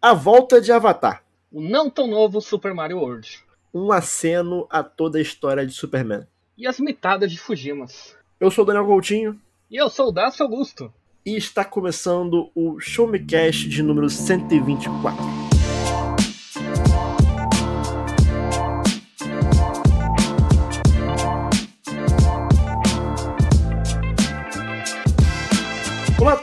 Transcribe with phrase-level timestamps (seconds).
[0.00, 1.24] A volta de Avatar.
[1.50, 3.40] O não tão novo Super Mario World.
[3.74, 6.24] Um aceno a toda a história de Superman.
[6.56, 8.16] E as mitadas de Fujimas.
[8.38, 9.40] Eu sou o Daniel Coutinho.
[9.68, 10.94] E eu sou o Dácio Augusto.
[11.26, 15.47] E está começando o Show Me Cast de número 124.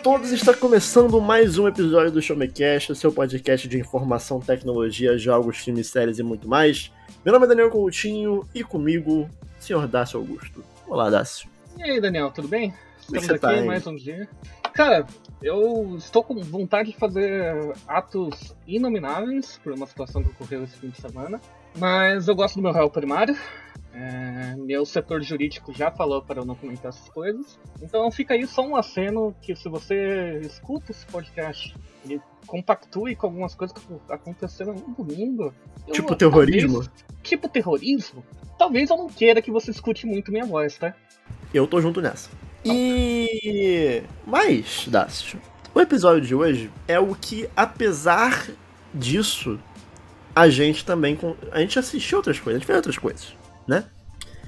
[0.05, 5.17] Todos, está começando mais um episódio do Show Me Cast, seu podcast de informação, tecnologia,
[5.17, 6.91] jogos, filmes, séries e muito mais.
[7.25, 9.27] Meu nome é Daniel Coutinho e comigo,
[9.57, 10.63] senhor Dácio Augusto.
[10.87, 11.49] Olá, Dácio.
[11.79, 12.71] E aí, Daniel, tudo bem?
[12.71, 14.29] É Estamos aqui tá, mais um dia.
[14.75, 15.07] Cara,
[15.41, 20.89] eu estou com vontade de fazer atos inomináveis por uma situação que ocorreu esse fim
[20.89, 21.41] de semana,
[21.79, 23.35] mas eu gosto do meu réu primário.
[23.97, 27.57] É, meu setor jurídico já falou para eu não comentar essas coisas.
[27.81, 31.73] Então fica aí só um aceno que se você escuta esse podcast
[32.09, 35.53] e compactue com algumas coisas que aconteceram no domingo.
[35.87, 36.81] eu- Tipo terrorismo?
[36.83, 38.23] talvez- tipo terrorismo?
[38.59, 40.93] Talvez eu não queira que você escute muito minha voz, tá?
[41.53, 42.29] Eu tô junto nessa.
[42.65, 44.03] E.
[44.27, 45.39] Mas, Dácio,
[45.73, 48.47] o episódio de hoje é o que, apesar
[48.93, 49.57] disso,
[50.35, 51.17] a gente também.
[51.51, 53.35] A gente assistiu outras coisas, a gente fez outras coisas,
[53.67, 53.85] né?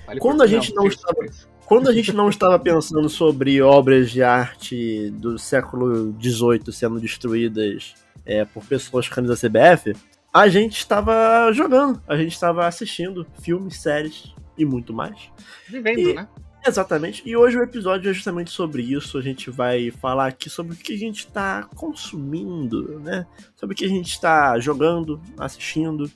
[0.05, 1.25] Vale Quando a gente não fez estava-.
[1.65, 7.93] Quando a gente não estava pensando sobre obras de arte do século XVIII sendo destruídas
[8.25, 9.93] é, por pessoas camisa CBF,
[10.33, 15.29] a gente estava jogando, a gente estava assistindo filmes, séries e muito mais.
[15.67, 16.27] Vivendo, E- né?
[16.65, 17.21] Exatamente.
[17.25, 19.17] E hoje o episódio é justamente sobre isso.
[19.17, 23.25] A gente vai falar aqui sobre o que a gente está consumindo, né?
[23.55, 26.09] Sobre o que a gente está jogando, assistindo.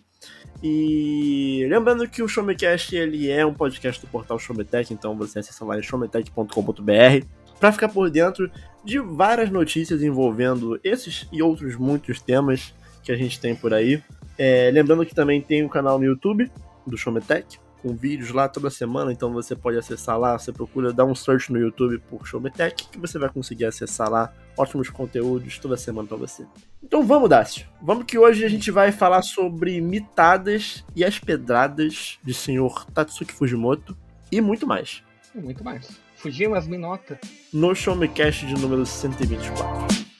[0.63, 5.65] E lembrando que o Showmecast ele é um podcast do portal Showmetech, então você acessa
[5.65, 7.25] lá em showmetech.com.br
[7.59, 8.49] para ficar por dentro
[8.83, 14.03] de várias notícias envolvendo esses e outros muitos temas que a gente tem por aí.
[14.37, 16.51] É, lembrando que também tem um canal no YouTube
[16.85, 21.05] do Showmetech, com vídeos lá toda semana, então você pode acessar lá, você procura dar
[21.05, 25.75] um search no YouTube por Showmetech, que você vai conseguir acessar lá ótimos conteúdos toda
[25.77, 26.45] semana pra você.
[26.83, 27.65] Então vamos, Dácio.
[27.81, 33.33] Vamos que hoje a gente vai falar sobre mitadas e as pedradas de senhor Tatsuki
[33.33, 33.97] Fujimoto
[34.31, 35.03] e muito mais.
[35.33, 35.89] Muito mais.
[36.17, 37.19] Fujimas Minota.
[37.51, 40.10] No Showmecast de número 124.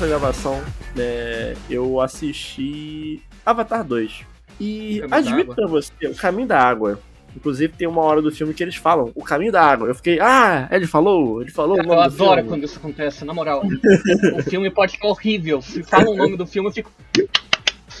[0.00, 0.62] Dessa gravação,
[0.96, 4.24] né, eu assisti Avatar 2.
[4.58, 6.98] E admito pra você, o caminho da água.
[7.36, 9.88] Inclusive tem uma hora do filme que eles falam, o caminho da água.
[9.88, 12.48] Eu fiquei, ah, ele falou, ele falou o Eu adoro filme.
[12.48, 13.62] quando isso acontece, na moral.
[14.36, 15.60] o filme pode ficar horrível.
[15.62, 16.90] Se fala o nome do filme, eu fico.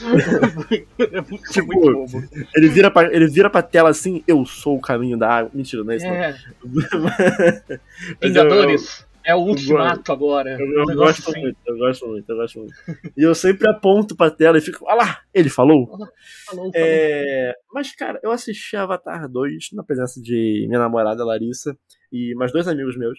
[0.98, 2.28] é muito, Tipo, muito bobo.
[2.56, 5.50] Ele vira, pra, ele vira pra tela assim, eu sou o caminho da água.
[5.54, 6.06] Mentira, não é isso.
[6.06, 6.34] É,
[8.22, 9.09] Vingadores.
[9.24, 10.56] É o ultimato agora.
[10.58, 11.40] Eu, eu gosto assim.
[11.40, 12.74] muito, eu gosto muito, eu gosto muito.
[13.16, 15.86] E eu sempre aponto pra tela e fico, olha lá, ele falou.
[15.86, 16.08] Falou,
[16.46, 16.70] falou.
[16.74, 21.76] É, mas, cara, eu assisti Avatar 2 na presença de minha namorada Larissa
[22.12, 23.18] e mais dois amigos meus.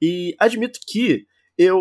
[0.00, 1.26] E admito que
[1.56, 1.78] eu,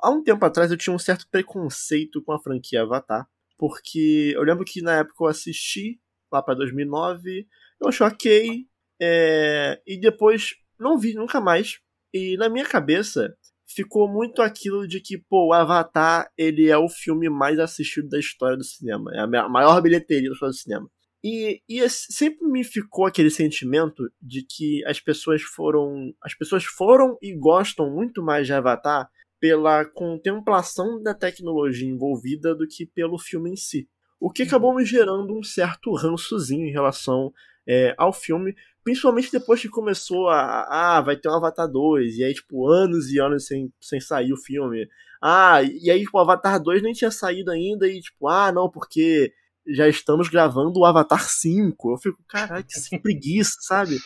[0.00, 3.26] há um tempo atrás, eu tinha um certo preconceito com a franquia Avatar.
[3.58, 6.00] Porque eu lembro que na época eu assisti,
[6.32, 7.46] lá pra 2009,
[7.80, 8.66] eu achei ok.
[9.00, 11.78] é, e depois não vi nunca mais.
[12.12, 13.34] E na minha cabeça
[13.66, 18.18] ficou muito aquilo de que, pô, o Avatar, ele é o filme mais assistido da
[18.18, 19.10] história do cinema.
[19.14, 20.90] É a ma- maior bilheteria da história do cinema.
[21.22, 26.12] E, e sempre me ficou aquele sentimento de que as pessoas foram.
[26.22, 32.66] As pessoas foram e gostam muito mais de Avatar pela contemplação da tecnologia envolvida do
[32.66, 33.88] que pelo filme em si.
[34.18, 37.32] O que acabou me gerando um certo rançozinho em relação
[37.66, 38.54] é, ao filme,
[38.84, 40.96] principalmente depois que começou a.
[40.98, 44.32] Ah, vai ter um Avatar 2, e aí, tipo, anos e anos sem, sem sair
[44.32, 44.88] o filme.
[45.22, 48.70] Ah, e aí, tipo, o Avatar 2 nem tinha saído ainda, e tipo, ah, não,
[48.70, 49.32] porque
[49.66, 51.92] já estamos gravando o Avatar 5.
[51.92, 53.98] Eu fico, caralho, que preguiça, sabe?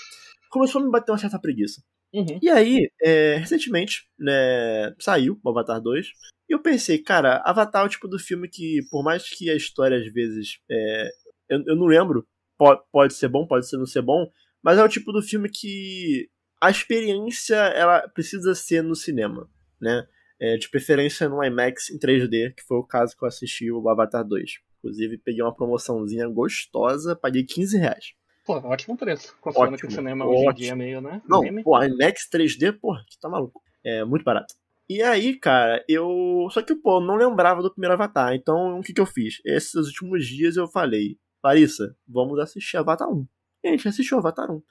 [0.51, 1.83] Começou a me bater uma certa preguiça.
[2.13, 2.39] Uhum.
[2.41, 6.07] E aí, é, recentemente, né, saiu o Avatar 2.
[6.49, 9.57] E eu pensei, cara, Avatar é o tipo do filme que, por mais que a
[9.57, 10.59] história às vezes.
[10.71, 11.09] é,
[11.49, 12.27] eu, eu não lembro,
[12.59, 14.27] po- pode ser bom, pode ser não ser bom,
[14.65, 19.47] mas é o tipo do filme que a experiência ela precisa ser no cinema,
[19.79, 20.07] né?
[20.41, 23.89] É, de preferência no IMAX em 3D, que foi o caso que eu assisti o
[23.89, 24.59] Avatar 2.
[24.79, 28.15] Inclusive, peguei uma promoçãozinha gostosa, paguei 15 reais.
[28.45, 29.37] Pô, ótimo preço.
[29.41, 31.23] Considerando que o cinema hoje em dia é meio, né?
[31.29, 31.63] Não, meme.
[31.63, 33.63] pô, IMAX 3D, porra, que tá maluco.
[33.85, 34.55] É muito barato.
[34.89, 36.49] E aí, cara, eu.
[36.51, 38.35] Só que, pô, não lembrava do primeiro Avatar.
[38.35, 39.41] Então, o que que eu fiz?
[39.45, 43.27] Esses últimos dias eu falei, Larissa, vamos assistir Avatar 1.
[43.65, 44.63] A gente assistiu Avatar 1.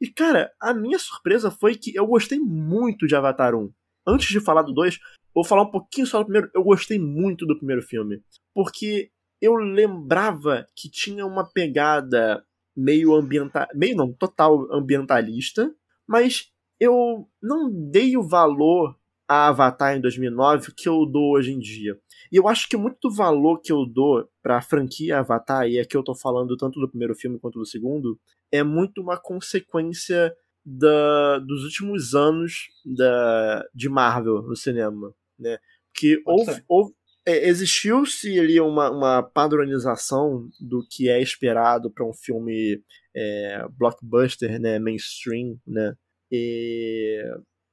[0.00, 3.72] E, cara, a minha surpresa foi que eu gostei muito de Avatar 1.
[4.06, 4.98] Antes de falar do 2,
[5.34, 6.50] vou falar um pouquinho só do primeiro.
[6.54, 8.22] Eu gostei muito do primeiro filme.
[8.54, 9.10] Porque
[9.40, 12.44] eu lembrava que tinha uma pegada
[12.76, 13.66] meio ambiental.
[13.74, 15.74] meio não, total ambientalista.
[16.06, 18.96] Mas eu não dei o valor
[19.28, 21.98] a Avatar em 2009 que eu dou hoje em dia.
[22.30, 25.96] E eu acho que muito do valor que eu dou pra franquia Avatar, e aqui
[25.96, 28.18] eu tô falando tanto do primeiro filme quanto do segundo,
[28.52, 30.34] é muito uma consequência
[30.64, 35.58] da, dos últimos anos da, de Marvel no cinema, né?
[35.94, 36.92] Que houve, houve
[37.26, 42.80] é, existiu-se ali uma, uma padronização do que é esperado para um filme
[43.14, 45.94] é, blockbuster, né, mainstream, né?
[46.30, 47.20] E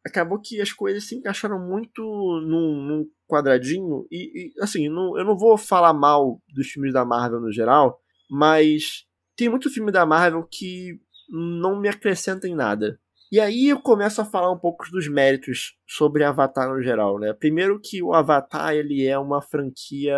[0.05, 5.23] acabou que as coisas se encaixaram muito num, num quadradinho e, e assim, não, eu
[5.23, 9.05] não vou falar mal dos filmes da Marvel no geral, mas
[9.35, 12.99] tem muito filme da Marvel que não me acrescenta em nada.
[13.31, 17.33] E aí eu começo a falar um pouco dos méritos sobre Avatar no geral, né?
[17.33, 20.15] Primeiro que o Avatar ele é uma franquia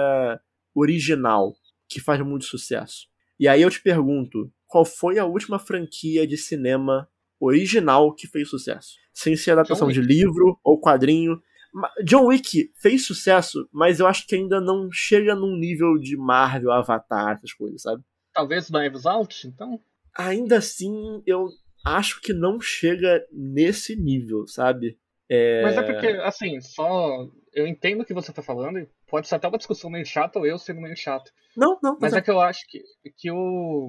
[0.74, 1.54] original
[1.88, 3.08] que faz muito sucesso.
[3.40, 7.08] E aí eu te pergunto, qual foi a última franquia de cinema
[7.40, 8.96] original que fez sucesso?
[9.16, 11.42] Sem ser adaptação de livro ou quadrinho.
[12.04, 16.72] John Wick fez sucesso, mas eu acho que ainda não chega num nível de Marvel,
[16.72, 18.04] Avatar, essas coisas, sabe?
[18.34, 19.80] Talvez Knives Out, então?
[20.18, 21.50] Ainda assim, eu
[21.86, 24.98] acho que não chega nesse nível, sabe?
[25.30, 25.64] É...
[25.64, 27.28] Mas é porque, assim, só.
[27.54, 30.40] Eu entendo o que você tá falando, e pode ser até uma discussão meio chata
[30.40, 31.32] ou eu sendo meio chato.
[31.56, 31.98] Não, não.
[32.00, 32.18] Mas é.
[32.18, 32.84] é que eu acho que,
[33.18, 33.88] que o.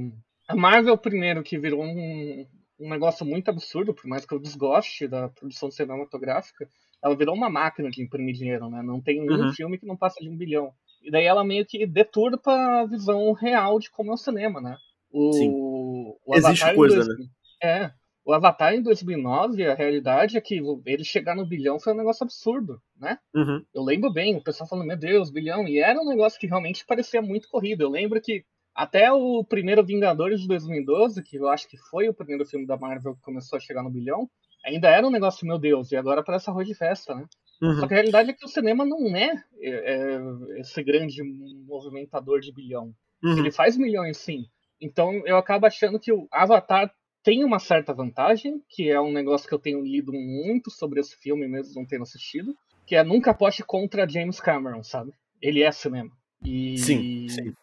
[0.49, 2.47] A Marvel, primeiro, que virou um,
[2.79, 6.69] um negócio muito absurdo, por mais que eu desgoste da produção cinematográfica,
[7.03, 8.83] ela virou uma máquina de imprimir dinheiro, né?
[8.83, 9.53] Não tem nenhum uhum.
[9.53, 10.73] filme que não passa de um bilhão.
[11.03, 14.77] E daí ela meio que deturpa a visão real de como é o cinema, né?
[15.11, 15.51] O, Sim.
[15.53, 17.27] O Existe coisa, dois, né?
[17.63, 17.91] É.
[18.25, 22.25] O Avatar em 2009, a realidade é que ele chegar no bilhão foi um negócio
[22.25, 23.19] absurdo, né?
[23.33, 23.63] Uhum.
[23.73, 25.69] Eu lembro bem, o pessoal falando, meu Deus, bilhão.
[25.69, 27.83] E era um negócio que realmente parecia muito corrido.
[27.83, 28.45] Eu lembro que
[28.77, 32.77] até o primeiro Vingadores de 2012, que eu acho que foi o primeiro filme da
[32.77, 34.29] Marvel que começou a chegar no bilhão,
[34.67, 37.25] ainda era um negócio, meu Deus, e agora parece arroz de festa, né?
[37.63, 37.81] Uhum.
[37.81, 39.33] Só que a realidade é que o cinema não é,
[39.63, 41.23] é, é esse grande
[41.67, 42.93] movimentador de bilhão.
[43.25, 43.39] Uhum.
[43.39, 44.45] Ele faz milhões, sim.
[44.79, 46.93] Então eu acabo achando que o Avatar
[47.23, 51.17] tem uma certa vantagem, que é um negócio que eu tenho lido muito sobre esse
[51.17, 52.55] filme, mesmo não tendo assistido,
[52.87, 55.13] que é nunca aposte contra James Cameron, sabe?
[55.41, 56.11] Ele é cinema.
[56.45, 57.55] E sim, sim.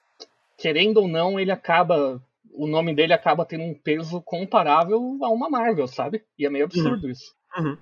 [0.63, 2.23] Querendo ou não, ele acaba.
[2.53, 6.23] O nome dele acaba tendo um peso comparável a uma Marvel, sabe?
[6.39, 7.11] E é meio absurdo uhum.
[7.11, 7.35] isso.
[7.57, 7.77] Uhum.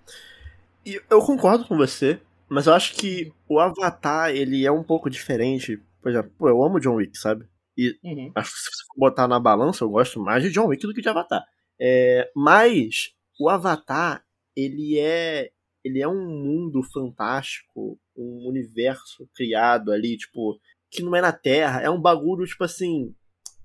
[0.83, 2.19] E eu concordo com você,
[2.49, 5.79] mas eu acho que o Avatar, ele é um pouco diferente.
[6.01, 7.45] Por exemplo, pô, eu amo John Wick, sabe?
[7.77, 8.31] E uhum.
[8.33, 11.01] acho que se você botar na balança, eu gosto mais de John Wick do que
[11.01, 11.43] de Avatar.
[11.79, 14.23] É, mas o Avatar,
[14.55, 15.51] ele é
[15.83, 20.59] ele é um mundo fantástico, um universo criado ali, tipo,
[20.91, 23.15] que não é na Terra, é um bagulho, tipo assim,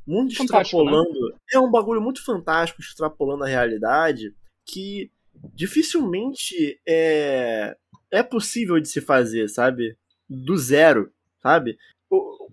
[0.06, 0.90] muito fantástico, né?
[0.90, 1.28] extrapolando.
[1.28, 1.36] Né?
[1.52, 4.32] É um bagulho muito fantástico, extrapolando a realidade,
[4.64, 5.10] que
[5.52, 7.76] dificilmente é,
[8.10, 9.96] é possível de se fazer, sabe?
[10.28, 11.76] Do zero, sabe?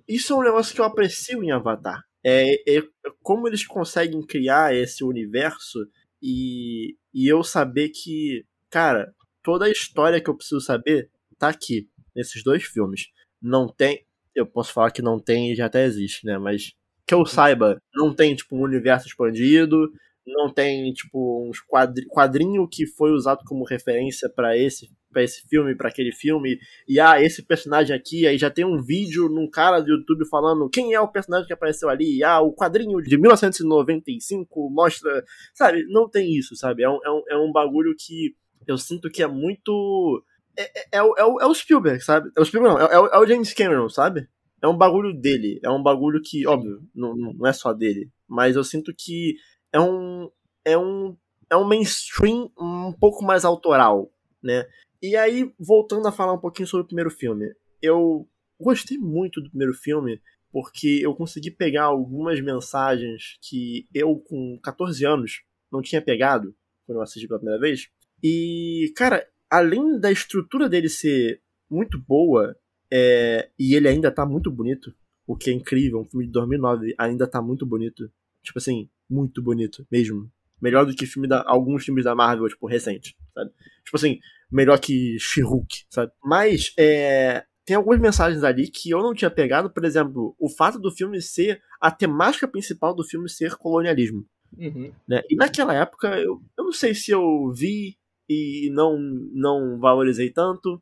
[0.07, 2.03] Isso é um negócio que eu aprecio em Avatar.
[2.25, 2.83] É, é,
[3.21, 5.87] como eles conseguem criar esse universo
[6.21, 9.13] e, e eu saber que, cara,
[9.43, 13.09] toda a história que eu preciso saber tá aqui, nesses dois filmes.
[13.41, 14.05] Não tem.
[14.35, 16.37] Eu posso falar que não tem e já até existe, né?
[16.37, 16.73] Mas
[17.05, 19.91] que eu saiba, não tem, tipo, um universo expandido,
[20.25, 25.47] não tem, tipo, uns quadri quadrinho que foi usado como referência para esse para esse
[25.47, 29.47] filme, para aquele filme, e ah, esse personagem aqui, aí já tem um vídeo num
[29.47, 32.99] cara do YouTube falando quem é o personagem que apareceu ali, e, ah, o quadrinho
[32.99, 35.23] de 1995 mostra,
[35.53, 38.35] sabe, não tem isso, sabe, é um, é um, é um bagulho que
[38.67, 40.23] eu sinto que é muito...
[40.57, 42.31] É, é, é, o, é, o, é o Spielberg, sabe?
[42.35, 44.27] É o Spielberg não, é, é, o, é o James Cameron, sabe?
[44.61, 48.55] É um bagulho dele, é um bagulho que, óbvio, não, não é só dele, mas
[48.55, 49.35] eu sinto que
[49.73, 50.29] é um,
[50.63, 51.17] é um,
[51.49, 54.65] é um mainstream um pouco mais autoral, né?
[55.01, 58.25] E aí, voltando a falar um pouquinho sobre o primeiro filme, eu
[58.59, 65.03] gostei muito do primeiro filme porque eu consegui pegar algumas mensagens que eu, com 14
[65.03, 65.41] anos,
[65.71, 66.55] não tinha pegado
[66.85, 67.89] quando eu assisti pela primeira vez.
[68.23, 72.57] E, cara, além da estrutura dele ser muito boa,
[72.91, 74.91] é, e ele ainda tá muito bonito,
[75.27, 78.11] o que é incrível, um filme de 2009 ainda tá muito bonito.
[78.41, 80.27] Tipo assim, muito bonito, mesmo.
[80.59, 83.51] Melhor do que filme da, alguns filmes da Marvel, tipo, recente, sabe?
[83.85, 84.19] Tipo assim,
[84.51, 86.11] melhor que She-Hulk, sabe?
[86.23, 90.79] Mas, é, tem algumas mensagens ali que eu não tinha pegado, por exemplo, o fato
[90.79, 94.25] do filme ser, a temática principal do filme ser colonialismo.
[94.57, 94.91] Uhum.
[95.07, 95.21] Né?
[95.29, 97.97] E naquela época, eu, eu não sei se eu vi
[98.29, 98.97] e não,
[99.33, 100.81] não valorizei tanto,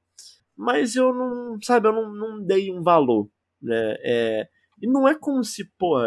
[0.56, 3.30] mas eu não, sabe, eu não, não dei um valor,
[3.62, 3.96] né?
[4.04, 4.48] É,
[4.82, 5.98] e não é como se, pô,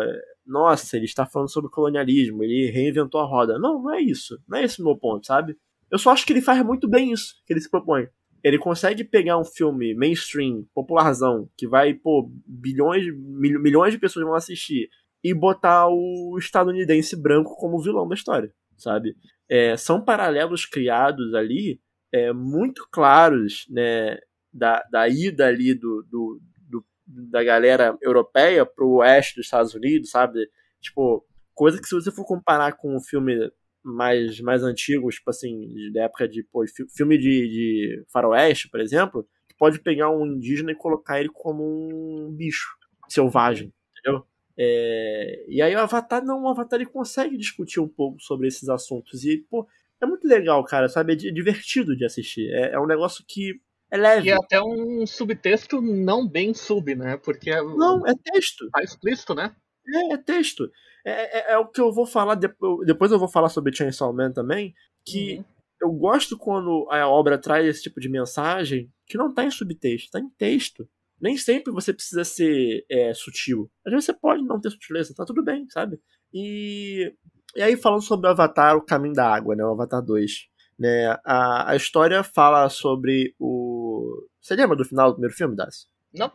[0.46, 3.58] nossa, ele está falando sobre colonialismo, ele reinventou a roda.
[3.58, 4.38] Não, não é isso.
[4.48, 5.56] Não é esse o meu ponto, sabe?
[5.90, 8.08] Eu só acho que ele faz muito bem isso que ele se propõe.
[8.42, 14.26] Ele consegue pegar um filme mainstream, popularzão, que vai, pô, bilhões, mil, milhões de pessoas
[14.26, 14.88] vão assistir,
[15.22, 19.16] e botar o estadunidense branco como vilão da história, sabe?
[19.48, 21.80] É, são paralelos criados ali
[22.12, 24.18] é, muito claros, né,
[24.52, 30.10] da, da ida ali do, do, do da galera europeia pro oeste dos Estados Unidos,
[30.10, 30.48] sabe?
[30.80, 33.50] Tipo, coisa que se você for comparar com o filme
[33.82, 36.64] mais, mais antigos, tipo assim, da época de pô,
[36.96, 39.26] filme de, de faroeste, por exemplo,
[39.58, 42.68] pode pegar um indígena e colocar ele como um bicho
[43.08, 44.24] selvagem, entendeu?
[44.56, 48.68] É, e aí o Avatar não, o Avatar ele consegue discutir um pouco sobre esses
[48.68, 49.66] assuntos e pô,
[50.00, 51.14] é muito legal, cara, sabe?
[51.14, 52.50] É divertido de assistir.
[52.52, 54.28] É, é um negócio que é leve.
[54.28, 57.16] E é até um subtexto não bem sub, né?
[57.16, 58.68] Porque é, não é texto.
[58.70, 59.54] Tá explícito, né?
[59.86, 60.70] É, é texto.
[61.04, 64.32] É, é, é, o que eu vou falar, depois eu vou falar sobre Chainsaw Man
[64.32, 65.44] também, que uhum.
[65.82, 70.10] eu gosto quando a obra traz esse tipo de mensagem que não tá em subtexto,
[70.10, 70.88] tá em texto.
[71.24, 73.70] Nem sempre você precisa ser é, sutil.
[73.86, 75.98] Às vezes você pode não ter sutileza, tá tudo bem, sabe?
[76.32, 77.10] E,
[77.56, 80.48] e aí falando sobre o Avatar, o Caminho da Água, né, o Avatar 2.
[80.78, 84.26] Né, a, a história fala sobre o...
[84.38, 85.88] Você lembra do final do primeiro filme, Das?
[86.12, 86.30] Não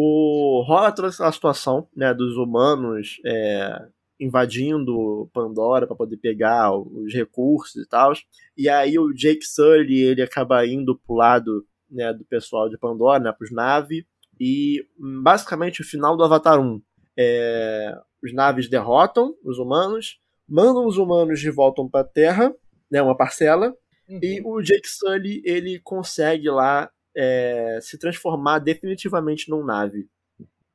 [0.00, 3.88] o rola toda essa situação né, dos humanos é,
[4.20, 8.12] invadindo Pandora para poder pegar os recursos e tal.
[8.56, 13.22] E aí o Jake Sully ele acaba indo pro lado né, do pessoal de Pandora,
[13.22, 14.04] né, pros naves.
[14.40, 16.80] E basicamente o final do Avatar 1
[17.18, 22.54] é, os naves derrotam os humanos, mandam os humanos de volta para a Terra,
[22.90, 23.74] né, uma parcela,
[24.08, 24.20] uhum.
[24.22, 30.08] e o Jake Sully ele consegue lá é, se transformar definitivamente num nave.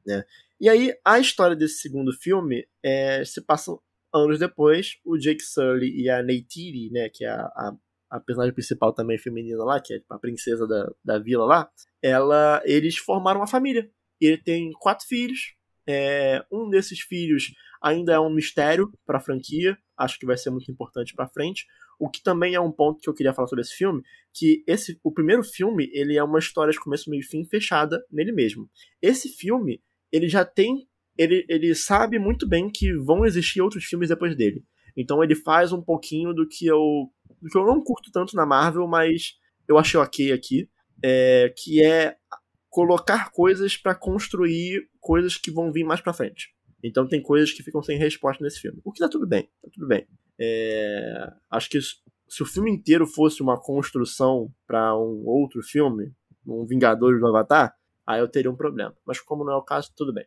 [0.05, 0.25] Né?
[0.59, 3.71] E aí, a história desse segundo filme é, se passa
[4.13, 4.97] anos depois.
[5.03, 7.75] O Jake Sully e a Neytiri, né, que é a, a,
[8.13, 11.69] a, personagem principal também feminina lá, que é tipo, a princesa da, da vila lá,
[12.01, 13.89] ela, eles formaram uma família.
[14.19, 15.55] Ele tem quatro filhos.
[15.85, 19.77] É, um desses filhos ainda é um mistério para a franquia.
[19.97, 21.65] Acho que vai ser muito importante para frente.
[21.99, 24.01] O que também é um ponto que eu queria falar sobre esse filme,
[24.33, 28.03] que esse o primeiro filme, ele é uma história de começo, meio e fim fechada
[28.11, 28.69] nele mesmo.
[29.01, 34.09] Esse filme, ele já tem ele, ele sabe muito bem que vão existir outros filmes
[34.09, 34.63] depois dele.
[34.95, 37.09] Então ele faz um pouquinho do que eu
[37.49, 39.33] que eu não curto tanto na Marvel, mas
[39.67, 40.69] eu achei ok aqui,
[41.03, 42.15] é, que é
[42.69, 46.53] colocar coisas para construir coisas que vão vir mais para frente.
[46.83, 48.81] Então tem coisas que ficam sem resposta nesse filme.
[48.83, 50.07] O que tá tudo bem, tá tudo bem.
[50.39, 56.11] É, acho que se o filme inteiro fosse uma construção para um outro filme,
[56.45, 57.73] um Vingadores do Avatar,
[58.05, 58.95] aí eu teria um problema.
[59.05, 60.25] Mas como não é o caso, tudo bem.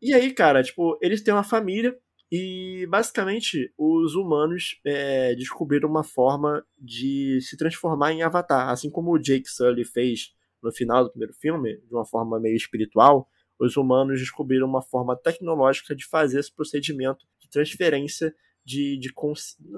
[0.00, 1.96] E aí, cara, tipo, eles têm uma família
[2.30, 9.12] e basicamente os humanos é, descobriram uma forma de se transformar em Avatar, assim como
[9.12, 13.28] o Jake Sully fez no final do primeiro filme, de uma forma meio espiritual.
[13.58, 19.12] Os humanos descobriram uma forma tecnológica de fazer esse procedimento de transferência de, de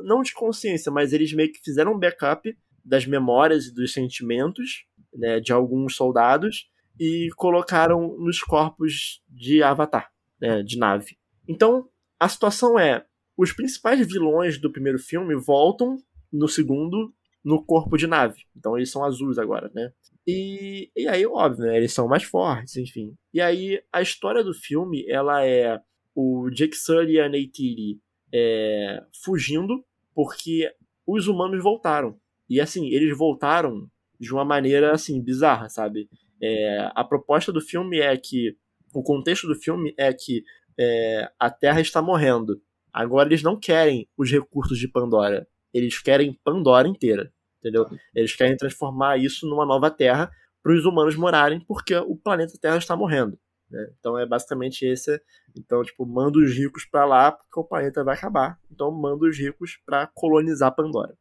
[0.05, 4.87] não de consciência, mas eles meio que fizeram um backup das memórias e dos sentimentos
[5.13, 10.11] né, de alguns soldados e colocaram nos corpos de Avatar,
[10.41, 11.19] né, de nave.
[11.49, 11.89] Então,
[12.19, 13.05] a situação é:
[13.37, 15.97] os principais vilões do primeiro filme voltam
[16.33, 17.13] no segundo
[17.45, 18.43] no corpo de nave.
[18.57, 19.93] Então eles são azuis agora, né?
[20.27, 23.15] E, e aí, óbvio, né, eles são mais fortes, enfim.
[23.33, 25.81] E aí, a história do filme, ela é
[26.13, 26.77] o Jake
[27.09, 28.01] e a Neytiri
[28.35, 30.69] é, fugindo porque
[31.07, 32.19] os humanos voltaram.
[32.49, 36.09] E assim, eles voltaram de uma maneira assim bizarra, sabe?
[36.43, 38.57] É, a proposta do filme é que
[38.93, 40.43] o contexto do filme é que
[40.79, 42.61] é, a Terra está morrendo.
[42.93, 47.87] Agora eles não querem os recursos de Pandora, eles querem Pandora inteira, entendeu?
[48.15, 50.31] Eles querem transformar isso numa nova Terra
[50.63, 53.39] para os humanos morarem, porque o planeta Terra está morrendo.
[53.71, 53.87] Né?
[53.99, 55.21] Então é basicamente esse.
[55.57, 58.59] Então, tipo, manda os ricos para lá porque o planeta vai acabar.
[58.71, 61.17] Então manda os ricos para colonizar Pandora.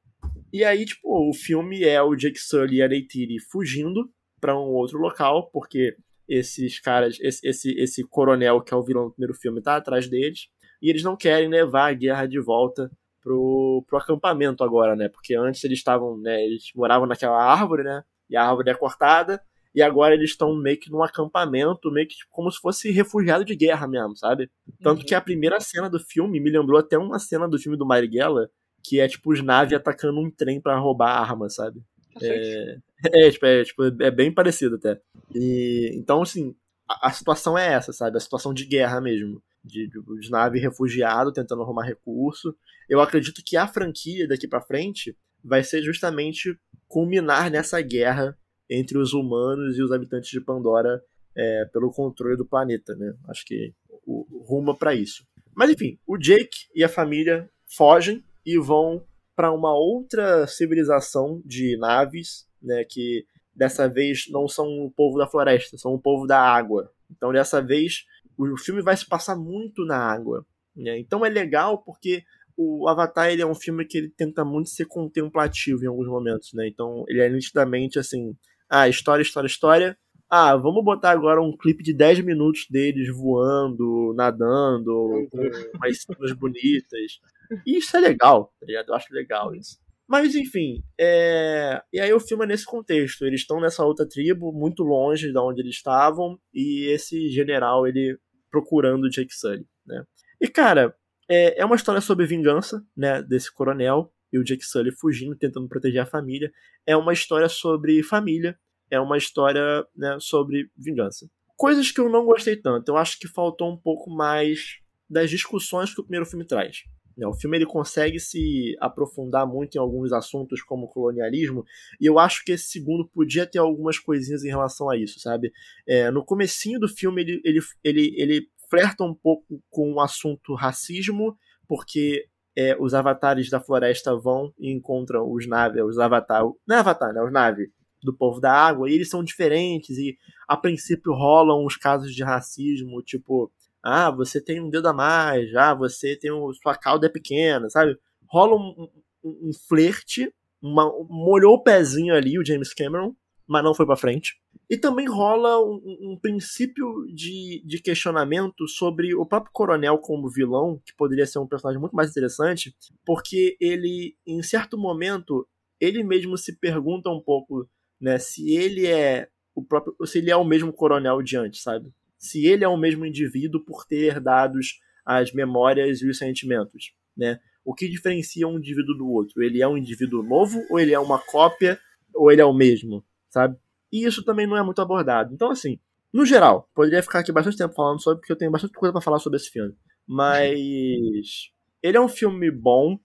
[0.51, 4.09] E aí, tipo, o filme é o Jake Sully e a Neytiri fugindo
[4.39, 9.05] para um outro local, porque esses caras, esse, esse, esse coronel que é o vilão
[9.05, 10.47] do primeiro filme tá atrás deles.
[10.81, 12.91] e eles não querem levar a guerra de volta
[13.21, 15.09] pro, pro acampamento agora, né?
[15.09, 18.03] Porque antes eles estavam, né, eles moravam naquela árvore, né?
[18.29, 19.41] E a árvore é cortada,
[19.73, 23.43] e agora eles estão meio que num acampamento, meio que tipo, como se fosse refugiado
[23.43, 24.49] de guerra mesmo, sabe?
[24.81, 25.05] Tanto uhum.
[25.05, 28.49] que a primeira cena do filme me lembrou até uma cena do filme do Marighella,
[28.83, 31.81] que é tipo os naves atacando um trem para roubar arma, sabe?
[32.21, 34.99] É, é, tipo, é, tipo, é bem parecido até.
[35.33, 36.55] E, então, assim,
[36.87, 38.17] a, a, situação é essa, sabe?
[38.17, 39.41] A situação de guerra mesmo.
[39.63, 42.55] De, de, de nave refugiado tentando arrumar recurso.
[42.87, 46.55] Eu acredito que a franquia daqui para frente vai ser justamente
[46.87, 48.37] culminar nessa guerra
[48.69, 51.01] entre os humanos e os habitantes de Pandora
[51.35, 53.13] é, pelo controle do planeta, né?
[53.27, 53.73] Acho que
[54.05, 55.25] o, rumo para isso.
[55.53, 61.77] Mas enfim, o Jake e a família fogem e vão para uma outra civilização de
[61.77, 66.39] naves, né, que dessa vez não são o povo da floresta, são o povo da
[66.39, 66.91] água.
[67.09, 68.05] Então dessa vez
[68.37, 70.45] o filme vai se passar muito na água.
[70.75, 70.99] Né?
[70.99, 72.23] Então é legal porque
[72.57, 76.53] o Avatar ele é um filme que ele tenta muito ser contemplativo em alguns momentos,
[76.53, 76.67] né?
[76.67, 78.35] Então ele é nitidamente assim,
[78.69, 79.97] ah, história, história, história.
[80.29, 85.37] Ah, vamos botar agora um clipe de 10 minutos deles voando, nadando, com
[85.75, 87.19] umas cenas bonitas.
[87.65, 88.89] E isso é legal, tá ligado?
[88.89, 89.77] Eu acho legal isso.
[90.07, 91.81] Mas enfim, é...
[91.91, 93.25] e aí o filme é nesse contexto.
[93.25, 98.17] Eles estão nessa outra tribo, muito longe de onde eles estavam, e esse general, ele
[98.51, 100.03] procurando Jake Sully, né?
[100.39, 100.95] E cara,
[101.29, 105.67] é, é uma história sobre vingança, né, desse coronel, e o Jake Sully fugindo, tentando
[105.67, 106.51] proteger a família.
[106.85, 108.57] É uma história sobre família,
[108.89, 111.29] é uma história né, sobre vingança.
[111.55, 112.89] Coisas que eu não gostei tanto.
[112.89, 116.83] Eu acho que faltou um pouco mais das discussões que o primeiro filme traz.
[117.17, 121.63] Né, o filme ele consegue se aprofundar muito em alguns assuntos como colonialismo
[121.99, 125.51] e eu acho que esse segundo podia ter algumas coisinhas em relação a isso, sabe?
[125.87, 130.53] É, no comecinho do filme ele, ele, ele, ele flerta um pouco com o assunto
[130.53, 136.75] racismo, porque é, os avatares da floresta vão e encontram os naves, os avatar, não
[136.75, 137.21] é avatar, né?
[137.21, 137.69] Os naves
[138.01, 140.15] do povo da água, e eles são diferentes, e
[140.47, 143.51] a princípio rolam uns casos de racismo, tipo,
[143.85, 147.69] ah, você tem um dedo a mais, ah, você tem um, sua cauda é pequena,
[147.69, 147.95] sabe?
[148.27, 148.89] Rola um,
[149.23, 153.15] um, um flerte, uma, molhou o pezinho ali, o James Cameron,
[153.47, 154.41] mas não foi para frente.
[154.67, 160.81] E também rola um, um, princípio de, de questionamento sobre o próprio coronel como vilão,
[160.83, 165.47] que poderia ser um personagem muito mais interessante, porque ele, em certo momento,
[165.79, 167.69] ele mesmo se pergunta um pouco
[168.01, 171.93] né, se ele é o próprio, se ele é o mesmo coronel de antes, sabe?
[172.17, 174.59] Se ele é o mesmo indivíduo por ter herdado
[175.05, 177.39] as memórias e os sentimentos, né?
[177.63, 179.41] O que diferencia um indivíduo do outro?
[179.41, 181.79] Ele é um indivíduo novo ou ele é uma cópia
[182.13, 183.57] ou ele é o mesmo, sabe?
[183.91, 185.33] E isso também não é muito abordado.
[185.33, 185.79] Então, assim,
[186.13, 189.01] no geral, poderia ficar aqui bastante tempo falando sobre, porque eu tenho bastante coisa para
[189.01, 189.75] falar sobre esse filme.
[190.07, 191.51] Mas
[191.81, 192.99] ele é um filme bom,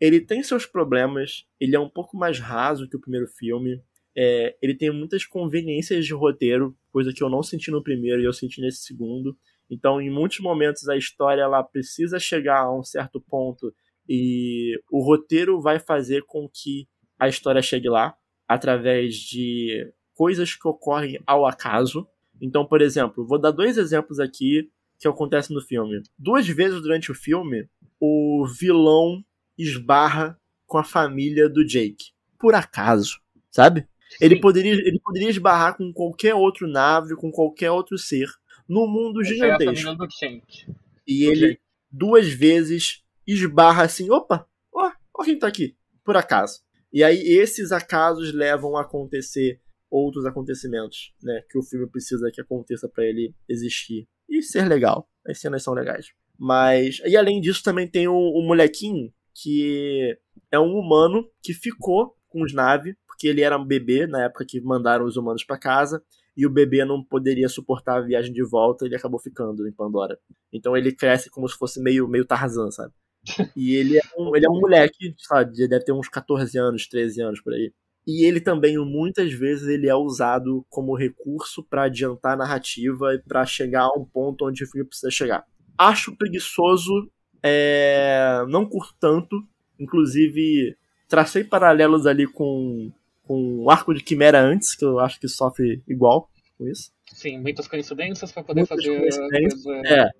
[0.00, 3.82] ele tem seus problemas, ele é um pouco mais raso que o primeiro filme.
[4.16, 8.24] É, ele tem muitas conveniências de roteiro, coisa que eu não senti no primeiro e
[8.24, 9.36] eu senti nesse segundo.
[9.70, 13.74] Então, em muitos momentos, a história ela precisa chegar a um certo ponto
[14.08, 16.86] e o roteiro vai fazer com que
[17.18, 18.14] a história chegue lá
[18.46, 22.06] através de coisas que ocorrem ao acaso.
[22.40, 26.02] Então, por exemplo, vou dar dois exemplos aqui que acontecem no filme.
[26.18, 29.24] Duas vezes durante o filme, o vilão
[29.58, 32.12] esbarra com a família do Jake.
[32.38, 33.88] Por acaso, sabe?
[34.20, 38.28] Ele poderia, ele poderia esbarrar com qualquer outro nave, com qualquer outro ser,
[38.68, 39.88] no mundo gigantesco.
[39.90, 40.72] É
[41.06, 46.60] e ele duas vezes esbarra assim, opa, ó, ó quem tá aqui, por acaso.
[46.92, 52.40] E aí esses acasos levam a acontecer outros acontecimentos, né, que o filme precisa que
[52.40, 55.08] aconteça para ele existir e ser legal.
[55.26, 56.08] As cenas são legais.
[56.38, 60.16] Mas e além disso também tem o, o molequinho que
[60.50, 64.44] é um humano que ficou com os naves porque ele era um bebê na época
[64.44, 66.02] que mandaram os humanos para casa
[66.36, 70.18] e o bebê não poderia suportar a viagem de volta, ele acabou ficando em Pandora.
[70.52, 72.92] Então ele cresce como se fosse meio meio Tarzan, sabe?
[73.56, 77.22] E ele é um, ele é um moleque, sabe, deve ter uns 14 anos, 13
[77.22, 77.72] anos por aí.
[78.06, 83.18] E ele também, muitas vezes, ele é usado como recurso para adiantar a narrativa e
[83.18, 85.46] para chegar a um ponto onde o filme precisa chegar.
[85.78, 87.10] Acho preguiçoso,
[87.42, 88.44] é...
[88.48, 89.42] não curto tanto.
[89.80, 90.76] Inclusive,
[91.08, 92.92] tracei paralelos ali com,
[93.26, 96.92] com o arco de Quimera antes, que eu acho que sofre igual com isso.
[97.12, 99.00] Sim, muitas coincidências para poder muitas fazer.
[99.00, 99.82] Coisa...
[99.86, 100.10] É,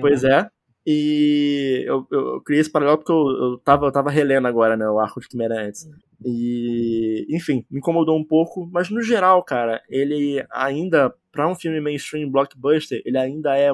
[0.00, 0.40] pois né?
[0.40, 0.50] é.
[0.86, 4.86] E eu, eu, criei esse paralelo porque eu, eu, tava, eu tava relendo agora, né,
[4.86, 5.88] o arco de Quimera antes.
[6.22, 11.80] E, enfim, me incomodou um pouco, mas no geral, cara, ele ainda, para um filme
[11.80, 13.70] mainstream blockbuster, ele ainda é